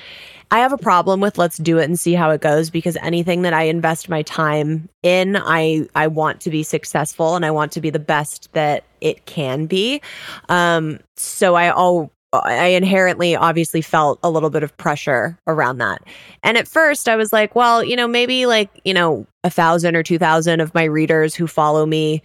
[0.52, 3.42] I have a problem with let's do it and see how it goes because anything
[3.42, 7.72] that I invest my time in, I I want to be successful and I want
[7.74, 10.02] to be the best that it can be.
[10.50, 16.02] Um, so I all I inherently obviously felt a little bit of pressure around that.
[16.44, 19.96] And at first I was like, well, you know, maybe like, you know, a thousand
[19.96, 22.22] or two thousand of my readers who follow me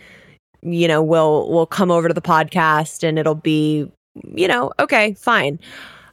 [0.62, 3.90] you know, will will come over to the podcast and it'll be,
[4.34, 5.58] you know, okay, fine.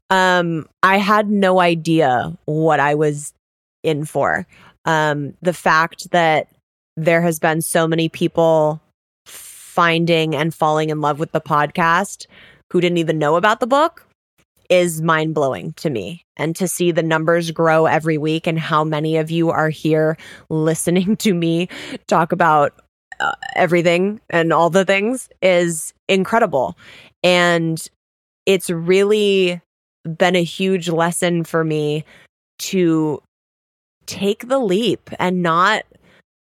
[0.09, 3.33] Um, I had no idea what I was
[3.83, 4.47] in for.
[4.85, 6.47] Um, the fact that
[6.95, 8.81] there has been so many people
[9.25, 12.25] finding and falling in love with the podcast
[12.71, 14.07] who didn't even know about the book
[14.69, 16.25] is mind blowing to me.
[16.35, 20.17] And to see the numbers grow every week and how many of you are here
[20.49, 21.69] listening to me
[22.07, 22.73] talk about
[23.19, 26.77] uh, everything and all the things is incredible.
[27.23, 27.87] And
[28.45, 29.61] it's really
[30.17, 32.05] been a huge lesson for me
[32.59, 33.21] to
[34.05, 35.83] take the leap and not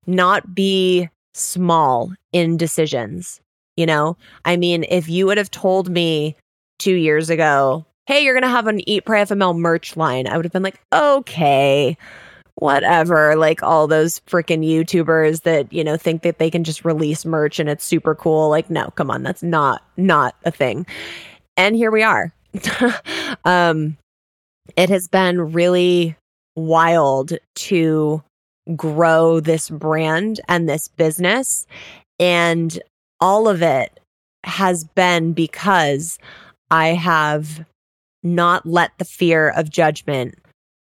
[0.06, 3.40] not be small in decisions
[3.78, 6.36] you know i mean if you would have told me
[6.80, 10.36] 2 years ago hey you're going to have an eat pray fml merch line i
[10.36, 11.98] would have been like okay
[12.56, 17.26] whatever, like all those freaking YouTubers that, you know, think that they can just release
[17.26, 18.50] merch and it's super cool.
[18.50, 20.86] Like, no, come on, that's not not a thing.
[21.58, 22.34] And here we are.
[23.46, 23.98] um
[24.78, 26.16] it has been really
[26.56, 28.24] wild to
[28.76, 31.68] grow this brand and this business
[32.20, 32.82] and
[33.20, 34.00] all of it
[34.44, 36.20] has been because
[36.70, 37.66] I have
[38.24, 40.36] not let the fear of judgment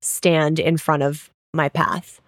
[0.03, 2.21] stand in front of my path.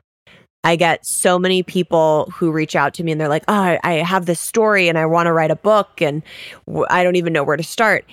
[0.63, 3.93] I get so many people who reach out to me and they're like, "Oh, I
[3.95, 6.23] have this story and I want to write a book and
[6.91, 8.05] I don't even know where to start."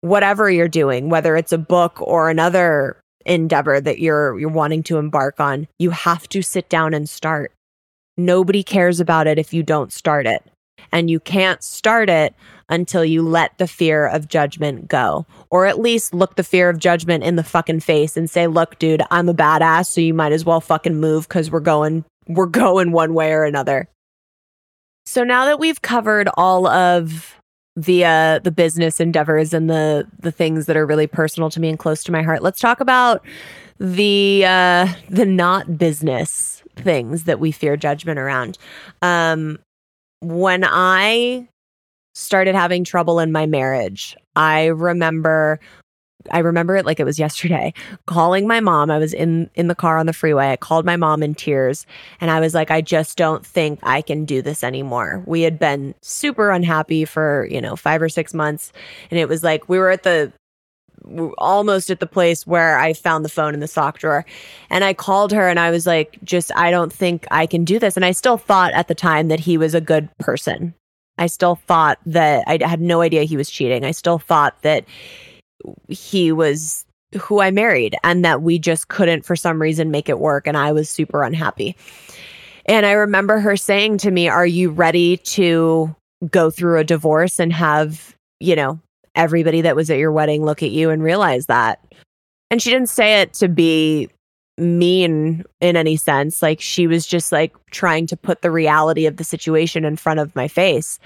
[0.00, 4.98] Whatever you're doing, whether it's a book or another endeavor that you're you're wanting to
[4.98, 7.52] embark on, you have to sit down and start.
[8.16, 10.47] Nobody cares about it if you don't start it.
[10.92, 12.34] And you can't start it
[12.68, 16.78] until you let the fear of judgment go, or at least look the fear of
[16.78, 19.86] judgment in the fucking face and say, look, dude, I'm a badass.
[19.86, 23.44] So you might as well fucking move because we're going, we're going one way or
[23.44, 23.88] another.
[25.06, 27.34] So now that we've covered all of
[27.76, 31.68] the uh, the business endeavors and the the things that are really personal to me
[31.68, 33.24] and close to my heart, let's talk about
[33.78, 38.58] the uh, the not business things that we fear judgment around.
[39.00, 39.58] Um,
[40.20, 41.48] when I
[42.14, 44.16] started having trouble in my marriage.
[44.34, 45.60] I remember
[46.30, 47.72] I remember it like it was yesterday.
[48.06, 50.50] Calling my mom, I was in in the car on the freeway.
[50.50, 51.86] I called my mom in tears
[52.20, 55.22] and I was like I just don't think I can do this anymore.
[55.26, 58.72] We had been super unhappy for, you know, 5 or 6 months
[59.10, 60.32] and it was like we were at the
[61.38, 64.24] almost at the place where I found the phone in the sock drawer.
[64.70, 67.78] And I called her and I was like, just, I don't think I can do
[67.78, 67.96] this.
[67.96, 70.74] And I still thought at the time that he was a good person.
[71.18, 73.84] I still thought that I had no idea he was cheating.
[73.84, 74.84] I still thought that
[75.88, 76.84] he was
[77.20, 80.56] who I married and that we just couldn't for some reason make it work and
[80.56, 81.76] I was super unhappy.
[82.66, 85.94] And I remember her saying to me, "Are you ready to
[86.30, 88.78] go through a divorce and have, you know,
[89.18, 91.84] everybody that was at your wedding look at you and realize that?"
[92.50, 94.08] And she didn't say it to be
[94.58, 96.42] mean in any sense.
[96.42, 100.20] Like she was just like trying to put the reality of the situation in front
[100.20, 100.98] of my face.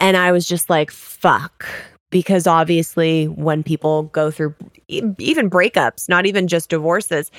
[0.00, 1.66] And I was just like, fuck.
[2.10, 4.52] Because obviously, when people go through
[4.88, 7.30] even breakups, not even just divorces,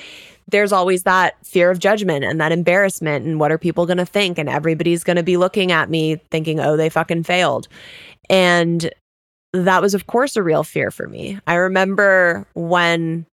[0.48, 3.26] there's always that fear of judgment and that embarrassment.
[3.26, 4.38] And what are people going to think?
[4.38, 7.68] And everybody's going to be looking at me thinking, oh, they fucking failed.
[8.30, 8.90] And
[9.52, 11.38] that was, of course, a real fear for me.
[11.46, 13.26] I remember when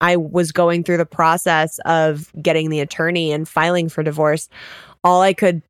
[0.00, 4.48] I was going through the process of getting the attorney and filing for divorce,
[5.02, 5.62] all I could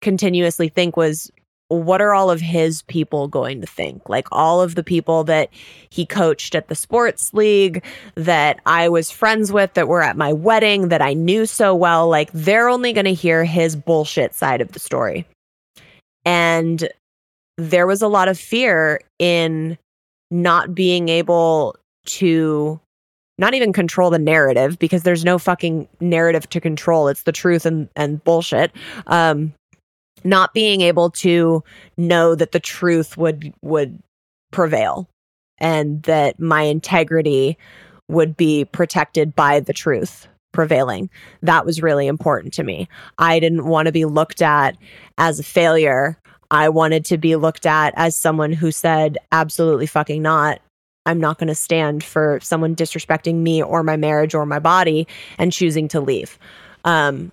[0.00, 1.30] continuously think was,
[1.68, 4.06] what are all of his people going to think?
[4.08, 5.48] Like all of the people that
[5.88, 7.82] he coached at the sports league,
[8.14, 12.08] that I was friends with, that were at my wedding, that I knew so well,
[12.08, 15.26] like they're only going to hear his bullshit side of the story.
[16.26, 16.86] And
[17.56, 19.78] there was a lot of fear in
[20.30, 22.80] not being able to
[23.38, 27.08] not even control the narrative because there's no fucking narrative to control.
[27.08, 28.72] It's the truth and, and bullshit.
[29.06, 29.52] Um,
[30.24, 31.64] not being able to
[31.96, 33.98] know that the truth would would
[34.52, 35.08] prevail
[35.58, 37.56] and that my integrity
[38.08, 41.08] would be protected by the truth prevailing.
[41.40, 42.88] That was really important to me.
[43.18, 44.76] I didn't want to be looked at
[45.18, 46.18] as a failure.
[46.52, 50.60] I wanted to be looked at as someone who said, absolutely fucking not.
[51.06, 55.08] I'm not going to stand for someone disrespecting me or my marriage or my body
[55.38, 56.38] and choosing to leave.
[56.84, 57.32] Um,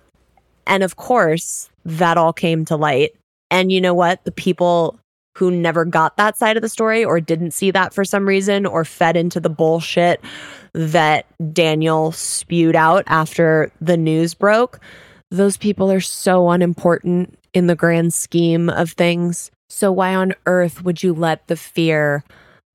[0.66, 3.14] and of course, that all came to light.
[3.50, 4.24] And you know what?
[4.24, 4.98] The people
[5.36, 8.64] who never got that side of the story or didn't see that for some reason
[8.64, 10.20] or fed into the bullshit
[10.72, 14.80] that Daniel spewed out after the news broke,
[15.30, 19.50] those people are so unimportant in the grand scheme of things.
[19.68, 22.24] So, why on earth would you let the fear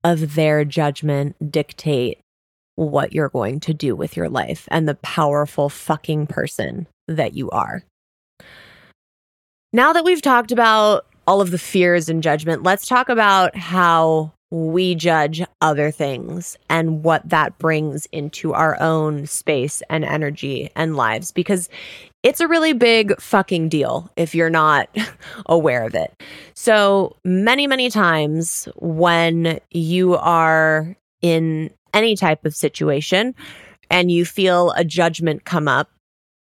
[0.04, 2.18] of their judgment dictate
[2.76, 7.50] what you're going to do with your life and the powerful fucking person that you
[7.50, 7.82] are?
[9.72, 14.32] Now that we've talked about all of the fears and judgment, let's talk about how
[14.50, 20.96] we judge other things and what that brings into our own space and energy and
[20.96, 21.68] lives because
[22.26, 24.88] it's a really big fucking deal if you're not
[25.46, 26.12] aware of it.
[26.54, 33.32] So, many, many times when you are in any type of situation
[33.92, 35.88] and you feel a judgment come up,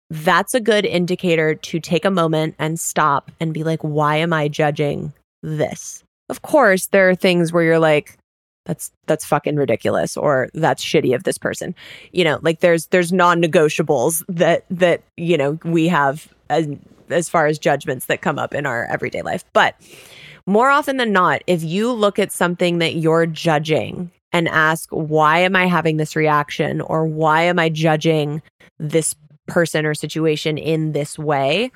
[0.10, 4.34] that's a good indicator to take a moment and stop and be like, why am
[4.34, 6.04] I judging this?
[6.28, 8.19] Of course, there are things where you're like,
[8.70, 11.74] that's that's fucking ridiculous or that's shitty of this person.
[12.12, 16.68] You know, like there's there's non-negotiables that that, you know, we have as
[17.10, 19.44] as far as judgments that come up in our everyday life.
[19.54, 19.74] But
[20.46, 25.40] more often than not, if you look at something that you're judging and ask, why
[25.40, 28.44] am I having this reaction or why am I judging
[28.78, 29.16] this
[29.48, 31.72] person or situation in this way,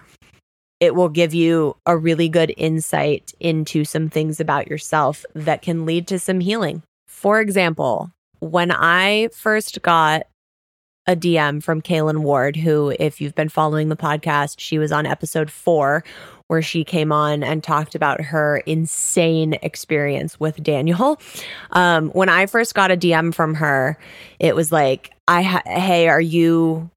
[0.84, 5.86] it will give you a really good insight into some things about yourself that can
[5.86, 6.84] lead to some healing.
[7.08, 10.24] For example, when I first got
[11.08, 15.06] a DM from Kaylen Ward, who, if you've been following the podcast, she was on
[15.06, 16.04] episode four,
[16.48, 21.18] where she came on and talked about her insane experience with Daniel.
[21.72, 23.98] Um, when I first got a DM from her,
[24.38, 26.90] it was like, "I ha- hey, are you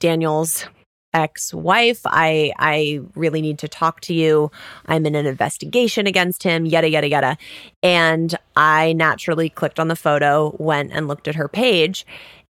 [0.00, 0.66] Daniel's
[1.12, 2.00] ex-wife.
[2.04, 4.50] I I really need to talk to you.
[4.86, 7.38] I'm in an investigation against him, yada yada yada.
[7.82, 12.06] And I naturally clicked on the photo, went and looked at her page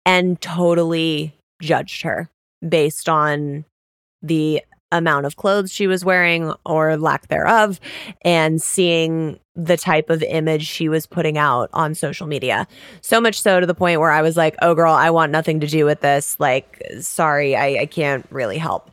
[0.05, 2.30] and totally judged her
[2.68, 3.66] based on
[4.22, 7.79] the amount of clothes she was wearing or lack thereof
[8.23, 12.67] and seeing the type of image she was putting out on social media.
[13.01, 15.59] So much so to the point where I was like, oh, girl, I want nothing
[15.61, 16.39] to do with this.
[16.39, 18.91] Like, sorry, I, I can't really help.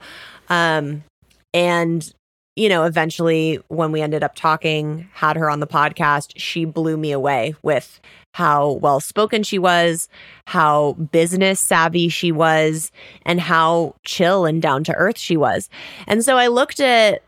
[0.48, 1.04] Um,
[1.52, 2.12] and
[2.56, 6.96] you know, eventually when we ended up talking, had her on the podcast, she blew
[6.96, 8.00] me away with
[8.34, 10.08] how well spoken she was,
[10.46, 12.90] how business savvy she was,
[13.24, 15.68] and how chill and down to earth she was.
[16.06, 17.22] And so I looked at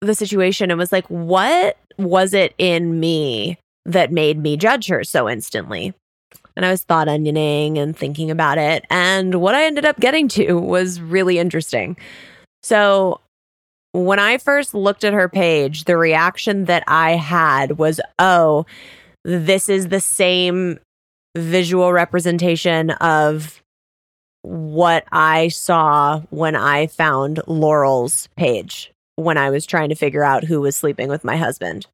[0.00, 5.04] the situation and was like, what was it in me that made me judge her
[5.04, 5.94] so instantly?
[6.56, 8.84] And I was thought onioning and thinking about it.
[8.90, 11.96] And what I ended up getting to was really interesting.
[12.62, 13.20] So
[13.92, 18.66] when I first looked at her page, the reaction that I had was, oh,
[19.24, 20.78] this is the same
[21.36, 23.62] visual representation of
[24.42, 30.44] what I saw when I found Laurel's page when I was trying to figure out
[30.44, 31.86] who was sleeping with my husband.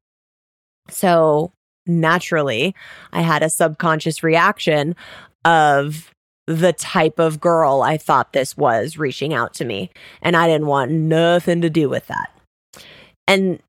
[0.89, 1.51] So
[1.85, 2.73] naturally,
[3.11, 4.95] I had a subconscious reaction
[5.43, 6.09] of
[6.47, 9.91] the type of girl I thought this was reaching out to me.
[10.21, 12.31] And I didn't want nothing to do with that.
[13.27, 13.59] And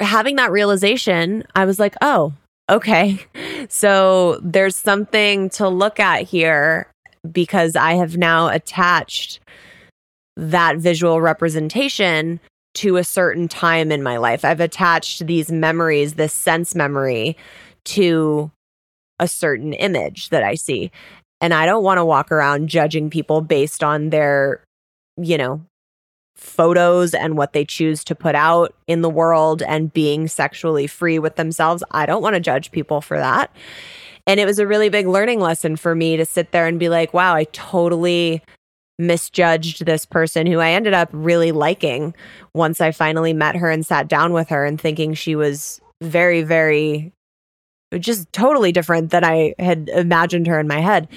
[0.00, 2.32] having that realization, I was like, oh,
[2.70, 3.18] okay.
[3.70, 6.86] So there's something to look at here
[7.32, 9.40] because I have now attached
[10.36, 12.40] that visual representation
[12.74, 14.44] to a certain time in my life.
[14.44, 17.38] I've attached these memories, this sense memory
[17.84, 18.50] to
[19.18, 20.90] a certain image that I see.
[21.40, 24.62] And I don't want to walk around judging people based on their,
[25.16, 25.60] you know,
[26.36, 31.18] photos and what they choose to put out in the world and being sexually free
[31.18, 31.84] with themselves.
[31.90, 33.54] I don't want to judge people for that.
[34.26, 36.88] And it was a really big learning lesson for me to sit there and be
[36.88, 38.42] like, wow, I totally
[38.98, 42.14] misjudged this person who I ended up really liking
[42.54, 46.42] once I finally met her and sat down with her and thinking she was very,
[46.42, 47.12] very
[47.98, 51.08] just totally different than I had imagined her in my head.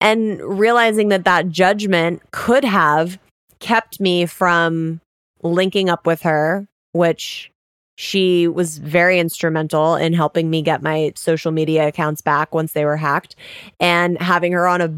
[0.00, 3.18] And realizing that that judgment could have
[3.60, 5.00] kept me from
[5.42, 7.50] linking up with her, which
[7.96, 12.84] she was very instrumental in helping me get my social media accounts back once they
[12.84, 13.36] were hacked
[13.78, 14.92] and having her on a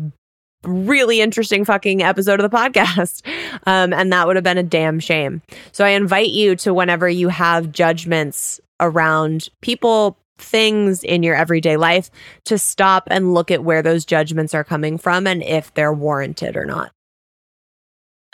[0.66, 3.22] really interesting fucking episode of the podcast.
[3.68, 5.42] Um, and that would have been a damn shame.
[5.72, 11.76] So I invite you to whenever you have judgments around people, things in your everyday
[11.76, 12.10] life,
[12.44, 16.56] to stop and look at where those judgments are coming from and if they're warranted
[16.56, 16.92] or not.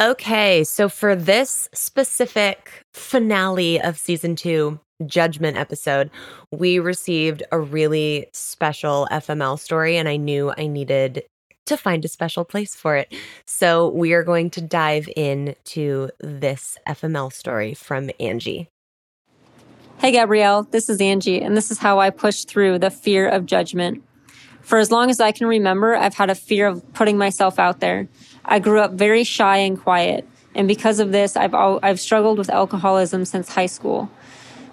[0.00, 6.10] Okay, so for this specific finale of season two, judgment episode,
[6.50, 11.24] we received a really special FML story, and I knew I needed
[11.66, 13.14] to find a special place for it.
[13.46, 18.68] So we are going to dive into this FML story from Angie.
[20.02, 23.46] Hey, Gabrielle, this is Angie, and this is how I pushed through the fear of
[23.46, 24.02] judgment.
[24.60, 27.78] For as long as I can remember, I've had a fear of putting myself out
[27.78, 28.08] there.
[28.44, 32.50] I grew up very shy and quiet, and because of this, I've, I've struggled with
[32.50, 34.10] alcoholism since high school.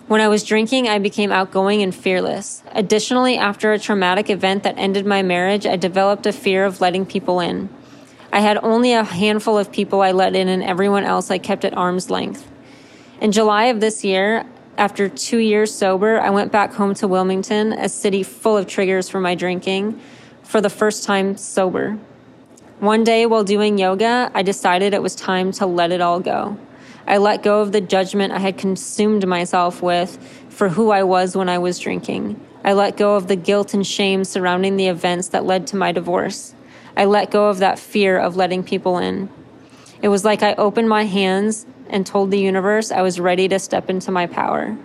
[0.07, 2.63] When I was drinking, I became outgoing and fearless.
[2.71, 7.05] Additionally, after a traumatic event that ended my marriage, I developed a fear of letting
[7.05, 7.69] people in.
[8.33, 11.65] I had only a handful of people I let in, and everyone else I kept
[11.65, 12.49] at arm's length.
[13.21, 14.43] In July of this year,
[14.79, 19.09] after two years sober, I went back home to Wilmington, a city full of triggers
[19.09, 19.99] for my drinking,
[20.41, 21.99] for the first time sober.
[22.79, 26.57] One day while doing yoga, I decided it was time to let it all go.
[27.05, 30.17] I let go of the judgment I had consumed myself with
[30.47, 32.39] for who I was when I was drinking.
[32.63, 35.91] I let go of the guilt and shame surrounding the events that led to my
[35.91, 36.55] divorce.
[36.95, 39.29] I let go of that fear of letting people in.
[40.01, 43.59] It was like I opened my hands and told the universe I was ready to
[43.59, 44.77] step into my power.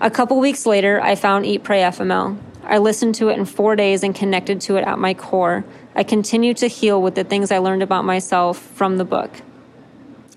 [0.00, 2.38] A couple weeks later, I found Eat Pray FML.
[2.64, 5.64] I listened to it in four days and connected to it at my core.
[5.94, 9.30] I continued to heal with the things I learned about myself from the book.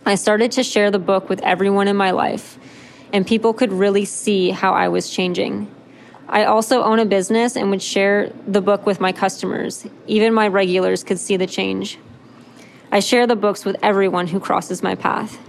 [0.06, 2.58] I started to share the book with everyone in my life,
[3.12, 5.74] and people could really see how I was changing.
[6.28, 9.86] I also own a business and would share the book with my customers.
[10.08, 12.00] Even my regulars could see the change.
[12.94, 15.40] I share the books with everyone who crosses my path.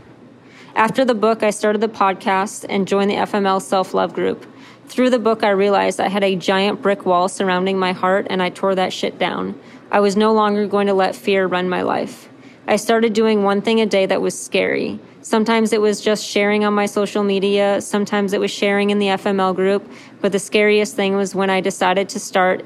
[0.75, 4.47] After the book, I started the podcast and joined the FML self love group.
[4.87, 8.43] Through the book, I realized I had a giant brick wall surrounding my heart, and
[8.43, 9.61] I tore that shit down.
[9.91, 12.31] I was no longer going to let fear run my life.
[12.67, 14.99] I started doing one thing a day that was scary.
[15.21, 19.09] Sometimes it was just sharing on my social media, sometimes it was sharing in the
[19.09, 19.87] FML group,
[20.23, 22.65] but the scariest thing was when I decided to start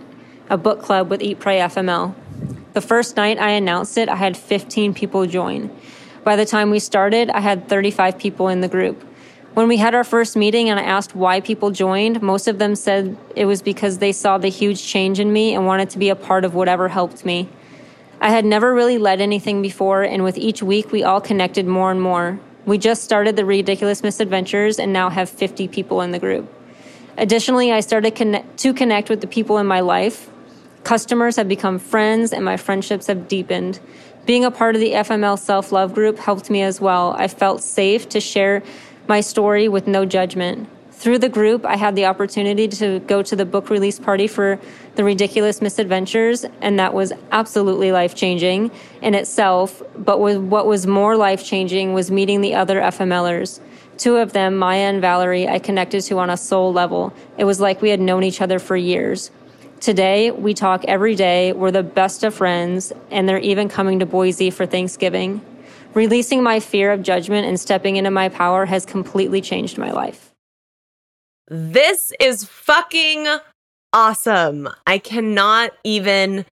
[0.51, 2.14] a book club with Eat Pray FML.
[2.72, 5.70] The first night I announced it, I had 15 people join.
[6.24, 9.03] By the time we started, I had 35 people in the group.
[9.55, 12.76] When we had our first meeting and I asked why people joined, most of them
[12.76, 16.11] said it was because they saw the huge change in me and wanted to be
[16.11, 17.49] a part of whatever helped me.
[18.20, 21.91] I had never really led anything before, and with each week, we all connected more
[21.91, 22.39] and more.
[22.66, 26.53] We just started the Ridiculous Misadventures and now have 50 people in the group.
[27.16, 30.30] Additionally, I started connect- to connect with the people in my life.
[30.89, 33.78] Customers have become friends, and my friendships have deepened.
[34.24, 37.12] Being a part of the FML self love group helped me as well.
[37.18, 38.62] I felt safe to share
[39.07, 40.66] my story with no judgment.
[40.93, 44.59] Through the group, I had the opportunity to go to the book release party for
[44.95, 48.70] The Ridiculous Misadventures, and that was absolutely life changing
[49.03, 49.82] in itself.
[49.95, 53.61] But what was more life changing was meeting the other FMLers.
[53.99, 57.12] Two of them, Maya and Valerie, I connected to on a soul level.
[57.36, 59.30] It was like we had known each other for years.
[59.81, 61.53] Today, we talk every day.
[61.53, 65.41] We're the best of friends, and they're even coming to Boise for Thanksgiving.
[65.95, 70.33] Releasing my fear of judgment and stepping into my power has completely changed my life.
[71.47, 73.26] This is fucking
[73.93, 74.68] awesome.
[74.87, 76.45] I cannot even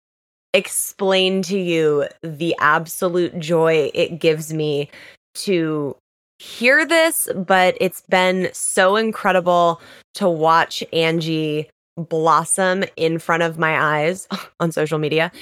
[0.54, 4.88] explain to you the absolute joy it gives me
[5.34, 5.96] to
[6.38, 9.80] hear this, but it's been so incredible
[10.14, 14.28] to watch Angie blossom in front of my eyes
[14.60, 15.32] on social media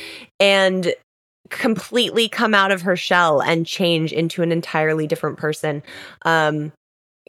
[0.40, 0.94] and
[1.50, 5.82] completely come out of her shell and change into an entirely different person.
[6.22, 6.72] Um,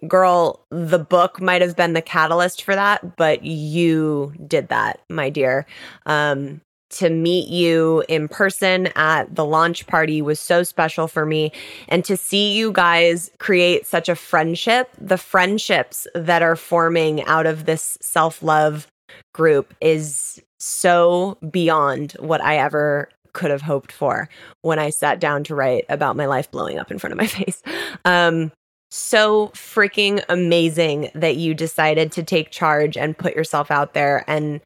[0.08, 5.30] girl, the book might have been the catalyst for that, but you did that, my
[5.30, 5.66] dear.
[6.06, 6.62] Um,
[6.92, 11.52] to meet you in person at the launch party was so special for me.
[11.90, 17.48] And to see you guys create such a friendship, the friendships that are forming out
[17.48, 18.88] of this self love
[19.34, 24.28] group is so beyond what I ever could have hoped for
[24.62, 27.28] when I sat down to write about my life blowing up in front of my
[27.28, 27.62] face.
[28.06, 28.52] Um,
[28.90, 34.24] so freaking amazing that you decided to take charge and put yourself out there.
[34.28, 34.62] And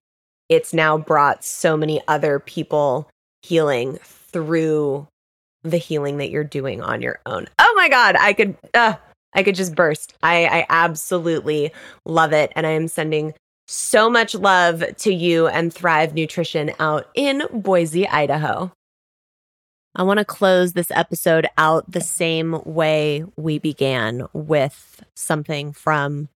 [0.50, 3.10] it's now brought so many other people
[3.42, 5.08] healing through
[5.64, 7.48] the healing that you're doing on your own.
[7.58, 8.94] Oh my God, I could, uh,
[9.34, 10.14] I could just burst.
[10.24, 11.72] I, I absolutely
[12.06, 12.52] love it.
[12.56, 13.34] And I am sending
[13.72, 18.72] so much love to you and Thrive Nutrition out in Boise, Idaho.
[19.96, 26.30] I want to close this episode out the same way we began with something from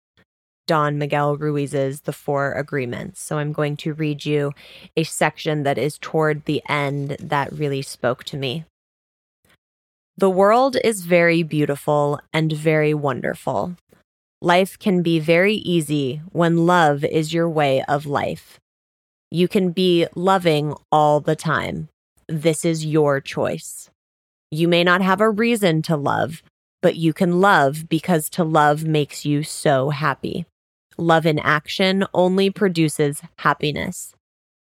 [0.67, 3.23] Don Miguel Ruiz's The Four Agreements.
[3.23, 4.53] So I'm going to read you
[4.95, 8.67] a section that is toward the end that really spoke to me.
[10.19, 13.77] The world is very beautiful and very wonderful.
[14.43, 18.59] Life can be very easy when love is your way of life.
[19.31, 21.89] You can be loving all the time.
[22.27, 23.89] This is your choice.
[24.51, 26.43] You may not have a reason to love,
[26.81, 30.45] but you can love because to love makes you so happy.
[30.99, 34.13] Love in action only produces happiness.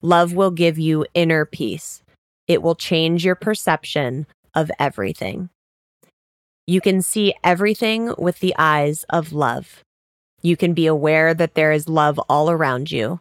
[0.03, 2.03] Love will give you inner peace.
[2.49, 5.49] It will change your perception of everything.
[6.71, 9.83] You can see everything with the eyes of love.
[10.41, 13.18] You can be aware that there is love all around you.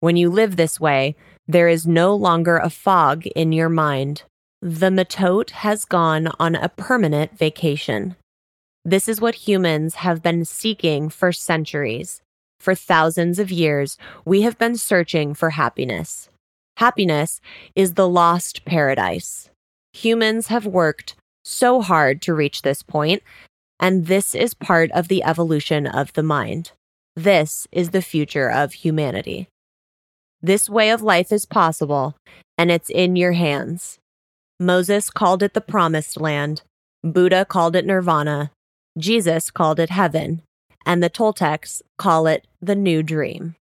[0.00, 1.14] When you live this way,
[1.46, 4.22] there is no longer a fog in your mind.
[4.62, 8.16] The mitote has gone on a permanent vacation.
[8.82, 12.22] This is what humans have been seeking for centuries.
[12.60, 16.30] For thousands of years, we have been searching for happiness.
[16.78, 17.42] Happiness
[17.76, 19.50] is the lost paradise.
[19.92, 21.14] Humans have worked
[21.44, 23.22] so hard to reach this point,
[23.78, 26.72] and this is part of the evolution of the mind.
[27.16, 29.48] This is the future of humanity.
[30.42, 32.16] This way of life is possible,
[32.56, 33.98] and it's in your hands.
[34.58, 36.62] Moses called it the promised land,
[37.02, 38.50] Buddha called it nirvana,
[38.98, 40.42] Jesus called it heaven,
[40.84, 43.54] and the Toltecs call it the new dream.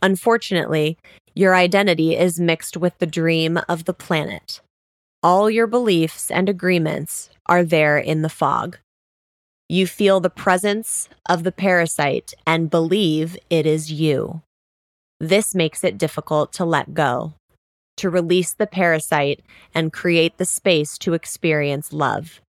[0.00, 0.98] Unfortunately,
[1.34, 4.60] your identity is mixed with the dream of the planet.
[5.24, 8.78] All your beliefs and agreements are there in the fog.
[9.68, 14.42] You feel the presence of the parasite and believe it is you.
[15.20, 17.34] This makes it difficult to let go,
[17.98, 22.40] to release the parasite and create the space to experience love.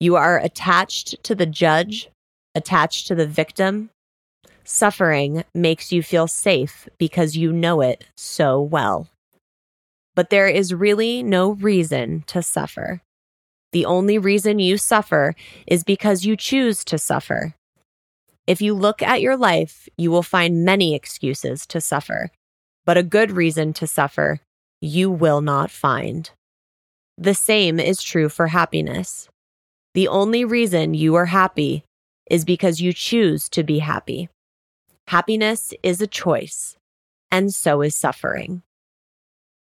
[0.00, 2.08] You are attached to the judge,
[2.54, 3.90] attached to the victim.
[4.64, 9.10] Suffering makes you feel safe because you know it so well.
[10.16, 13.02] But there is really no reason to suffer.
[13.70, 15.36] The only reason you suffer
[15.66, 17.54] is because you choose to suffer.
[18.46, 22.30] If you look at your life, you will find many excuses to suffer,
[22.84, 24.40] but a good reason to suffer
[24.80, 26.30] you will not find.
[27.18, 29.28] The same is true for happiness.
[29.94, 31.84] The only reason you are happy
[32.30, 34.28] is because you choose to be happy.
[35.08, 36.76] Happiness is a choice,
[37.30, 38.62] and so is suffering.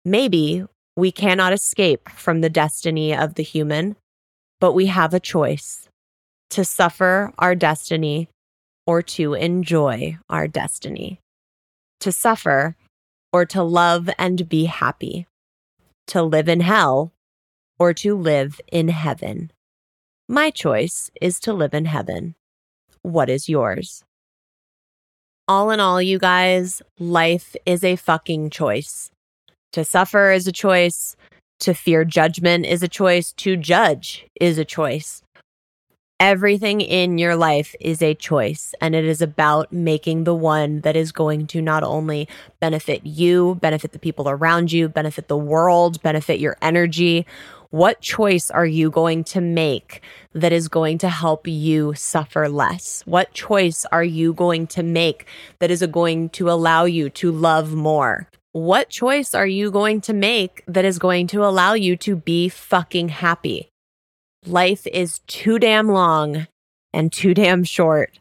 [0.04, 0.64] Maybe
[0.96, 3.96] we cannot escape from the destiny of the human,
[4.58, 5.88] but we have a choice
[6.50, 8.28] to suffer our destiny
[8.86, 11.20] or to enjoy our destiny,
[12.00, 12.76] to suffer
[13.32, 15.26] or to love and be happy,
[16.08, 17.12] to live in hell
[17.78, 19.52] or to live in heaven.
[20.28, 22.34] My choice is to live in heaven.
[23.02, 24.02] What is yours?
[25.46, 29.10] All in all, you guys, life is a fucking choice.
[29.72, 31.16] To suffer is a choice.
[31.60, 33.32] To fear judgment is a choice.
[33.34, 35.22] To judge is a choice.
[36.18, 40.94] Everything in your life is a choice, and it is about making the one that
[40.96, 42.28] is going to not only
[42.60, 47.24] benefit you, benefit the people around you, benefit the world, benefit your energy.
[47.70, 50.02] What choice are you going to make
[50.34, 53.02] that is going to help you suffer less?
[53.06, 55.26] What choice are you going to make
[55.60, 58.28] that is going to allow you to love more?
[58.52, 62.48] What choice are you going to make that is going to allow you to be
[62.48, 63.70] fucking happy?
[64.46, 66.46] life is too damn long
[66.92, 68.18] and too damn short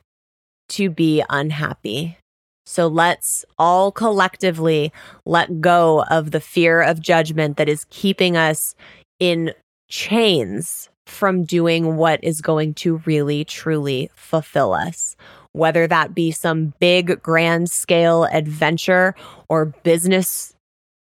[0.70, 2.18] to be unhappy.
[2.66, 4.94] So let's all collectively
[5.26, 8.76] let go of the fear of judgment that is keeping us
[9.20, 9.54] in
[9.90, 15.16] chains from doing what is going to really, truly fulfill us.
[15.54, 19.16] Whether that be some big, grand scale adventure
[19.48, 20.56] or business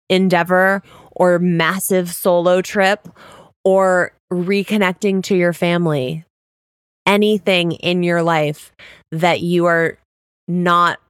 [0.09, 0.83] endeavor
[1.13, 3.09] or massive solo trip
[3.65, 6.25] or reconnecting to your family,
[7.07, 8.73] anything in your life
[9.13, 9.99] that you are
[10.49, 11.01] not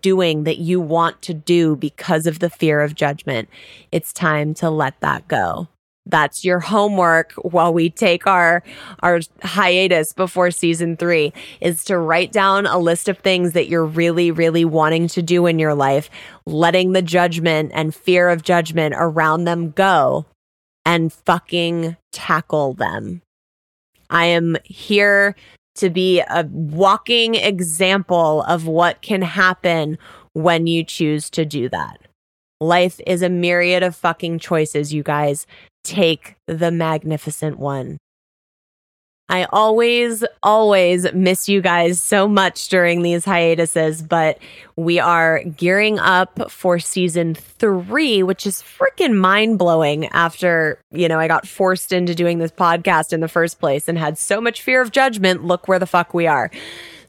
[0.00, 3.48] doing that you want to do because of the fear of judgment,
[3.90, 5.68] it's time to let that go.
[6.10, 8.62] That's your homework while we take our
[9.00, 13.84] our hiatus before season 3 is to write down a list of things that you're
[13.84, 16.10] really really wanting to do in your life,
[16.46, 20.26] letting the judgment and fear of judgment around them go
[20.84, 23.22] and fucking tackle them.
[24.08, 25.36] I am here
[25.76, 29.98] to be a walking example of what can happen
[30.32, 32.00] when you choose to do that.
[32.60, 35.46] Life is a myriad of fucking choices, you guys.
[35.82, 37.96] Take the magnificent one.
[39.30, 44.40] I always, always miss you guys so much during these hiatuses, but
[44.74, 51.20] we are gearing up for season three, which is freaking mind blowing after, you know,
[51.20, 54.62] I got forced into doing this podcast in the first place and had so much
[54.62, 55.44] fear of judgment.
[55.44, 56.50] Look where the fuck we are.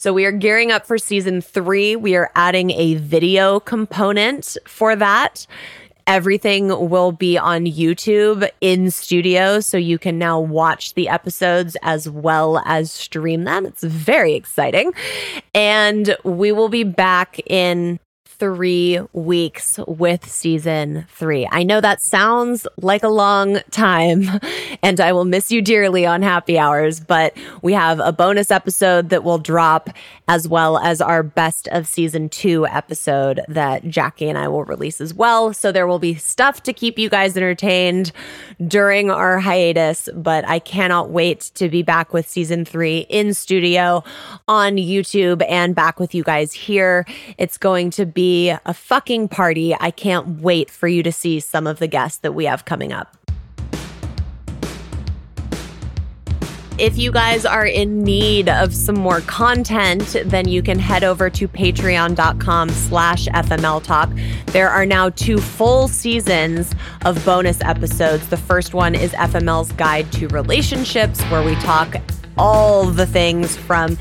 [0.01, 1.95] So we are gearing up for season three.
[1.95, 5.45] We are adding a video component for that.
[6.07, 12.09] Everything will be on YouTube in studio, so you can now watch the episodes as
[12.09, 13.63] well as stream them.
[13.67, 14.91] It's very exciting.
[15.53, 17.99] And we will be back in
[18.41, 21.47] three weeks with season three.
[21.51, 24.23] I know that sounds like a long time,
[24.81, 29.09] and I will miss you dearly on happy hours, but we have a bonus episode
[29.09, 29.91] that will drop
[30.27, 34.99] as well as our best of season two episode that Jackie and I will release
[35.01, 35.53] as well.
[35.53, 38.11] So there will be stuff to keep you guys entertained
[38.67, 44.03] during our hiatus, but I cannot wait to be back with season three in studio
[44.47, 47.05] on YouTube and back with you guys here.
[47.37, 48.07] It's going to
[48.49, 49.75] a fucking party.
[49.79, 52.91] I can't wait for you to see some of the guests that we have coming
[52.91, 53.17] up.
[56.77, 61.29] If you guys are in need of some more content, then you can head over
[61.29, 64.09] to patreon.com slash FML Talk.
[64.47, 66.73] There are now two full seasons
[67.05, 68.27] of bonus episodes.
[68.29, 71.97] The first one is FML's Guide to Relationships, where we talk
[72.37, 73.95] all the things from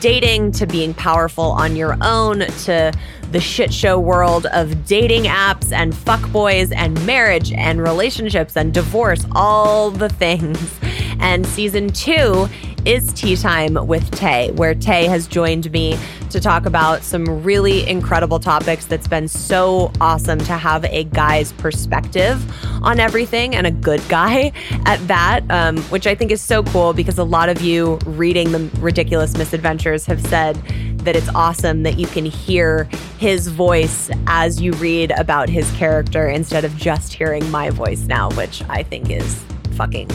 [0.00, 2.92] dating to being powerful on your own to
[3.30, 9.24] the shit show world of dating apps and fuckboys and marriage and relationships and divorce,
[9.32, 10.78] all the things.
[11.20, 12.48] And season two
[12.88, 15.98] is Tea Time with Tay, where Tay has joined me
[16.30, 21.52] to talk about some really incredible topics that's been so awesome to have a guy's
[21.52, 22.42] perspective
[22.82, 24.52] on everything and a good guy
[24.86, 28.52] at that, um, which I think is so cool because a lot of you reading
[28.52, 30.56] the ridiculous misadventures have said
[31.00, 32.84] that it's awesome that you can hear
[33.18, 38.30] his voice as you read about his character instead of just hearing my voice now,
[38.30, 40.08] which I think is fucking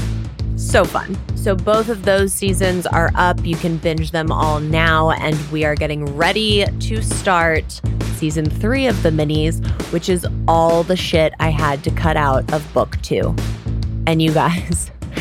[0.63, 1.17] so fun.
[1.35, 3.43] So both of those seasons are up.
[3.45, 5.11] You can binge them all now.
[5.11, 7.81] And we are getting ready to start
[8.15, 12.51] season three of the minis, which is all the shit I had to cut out
[12.53, 13.35] of book two.
[14.07, 14.91] And you guys,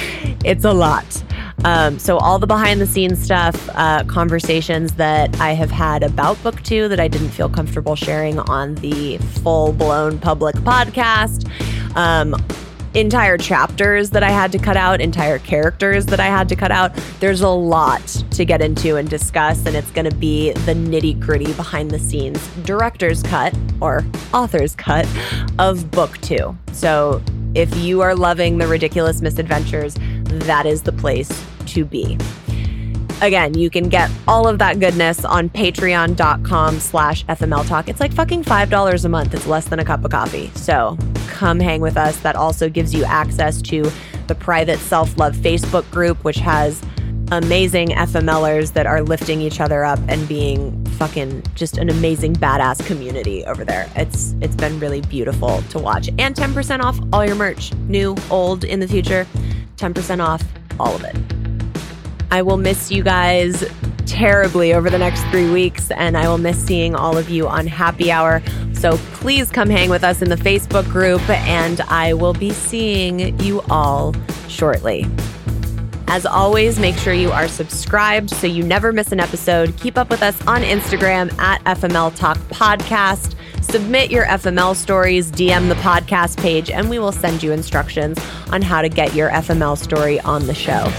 [0.45, 1.23] it's a lot.
[1.65, 6.43] Um, so, all the behind the scenes stuff, uh, conversations that I have had about
[6.43, 11.49] book two that I didn't feel comfortable sharing on the full blown public podcast.
[11.97, 12.35] Um,
[12.95, 16.71] entire chapters that I had to cut out, entire characters that I had to cut
[16.71, 16.95] out.
[17.21, 21.19] There's a lot to get into and discuss, and it's going to be the nitty
[21.19, 25.09] gritty behind the scenes director's cut or author's cut
[25.59, 26.57] of book two.
[26.73, 27.23] So
[27.55, 32.19] if you are loving the ridiculous misadventures, that is the place to be.
[33.23, 37.89] Again, you can get all of that goodness on patreon.com slash FML Talk.
[37.89, 39.33] It's like fucking $5 a month.
[39.33, 40.51] It's less than a cup of coffee.
[40.57, 40.99] So
[41.29, 42.17] come hang with us.
[42.19, 43.89] That also gives you access to
[44.27, 46.83] the private self love Facebook group, which has
[47.31, 52.85] amazing FMLers that are lifting each other up and being fucking just an amazing badass
[52.87, 53.89] community over there.
[53.95, 56.09] It's it's been really beautiful to watch.
[56.19, 59.29] And 10% off all your merch, new, old, in the future.
[59.77, 60.43] 10% off
[60.81, 61.42] all of it.
[62.33, 63.63] I will miss you guys
[64.07, 67.67] terribly over the next three weeks, and I will miss seeing all of you on
[67.67, 68.43] happy hour.
[68.73, 73.39] So please come hang with us in the Facebook group, and I will be seeing
[73.41, 74.15] you all
[74.49, 75.07] shortly.
[76.09, 79.77] As always, make sure you are subscribed so you never miss an episode.
[79.77, 83.35] Keep up with us on Instagram at FML Talk Podcast.
[83.63, 88.19] Submit your FML stories, DM the podcast page, and we will send you instructions
[88.51, 90.91] on how to get your FML story on the show.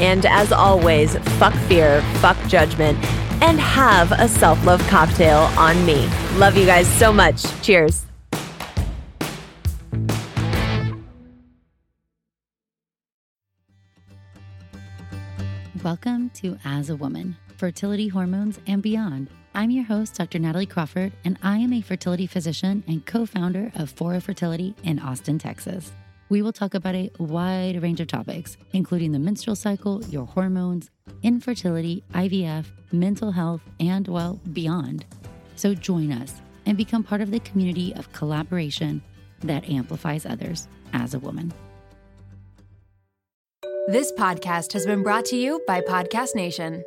[0.00, 2.98] And as always, fuck fear, fuck judgment,
[3.42, 6.08] and have a self love cocktail on me.
[6.36, 7.44] Love you guys so much.
[7.62, 8.06] Cheers.
[15.82, 19.28] Welcome to As a Woman Fertility, Hormones, and Beyond.
[19.54, 20.38] I'm your host, Dr.
[20.38, 24.98] Natalie Crawford, and I am a fertility physician and co founder of Fora Fertility in
[24.98, 25.92] Austin, Texas.
[26.30, 30.88] We will talk about a wide range of topics, including the menstrual cycle, your hormones,
[31.24, 35.04] infertility, IVF, mental health, and, well, beyond.
[35.56, 39.02] So join us and become part of the community of collaboration
[39.40, 41.52] that amplifies others as a woman.
[43.88, 46.84] This podcast has been brought to you by Podcast Nation.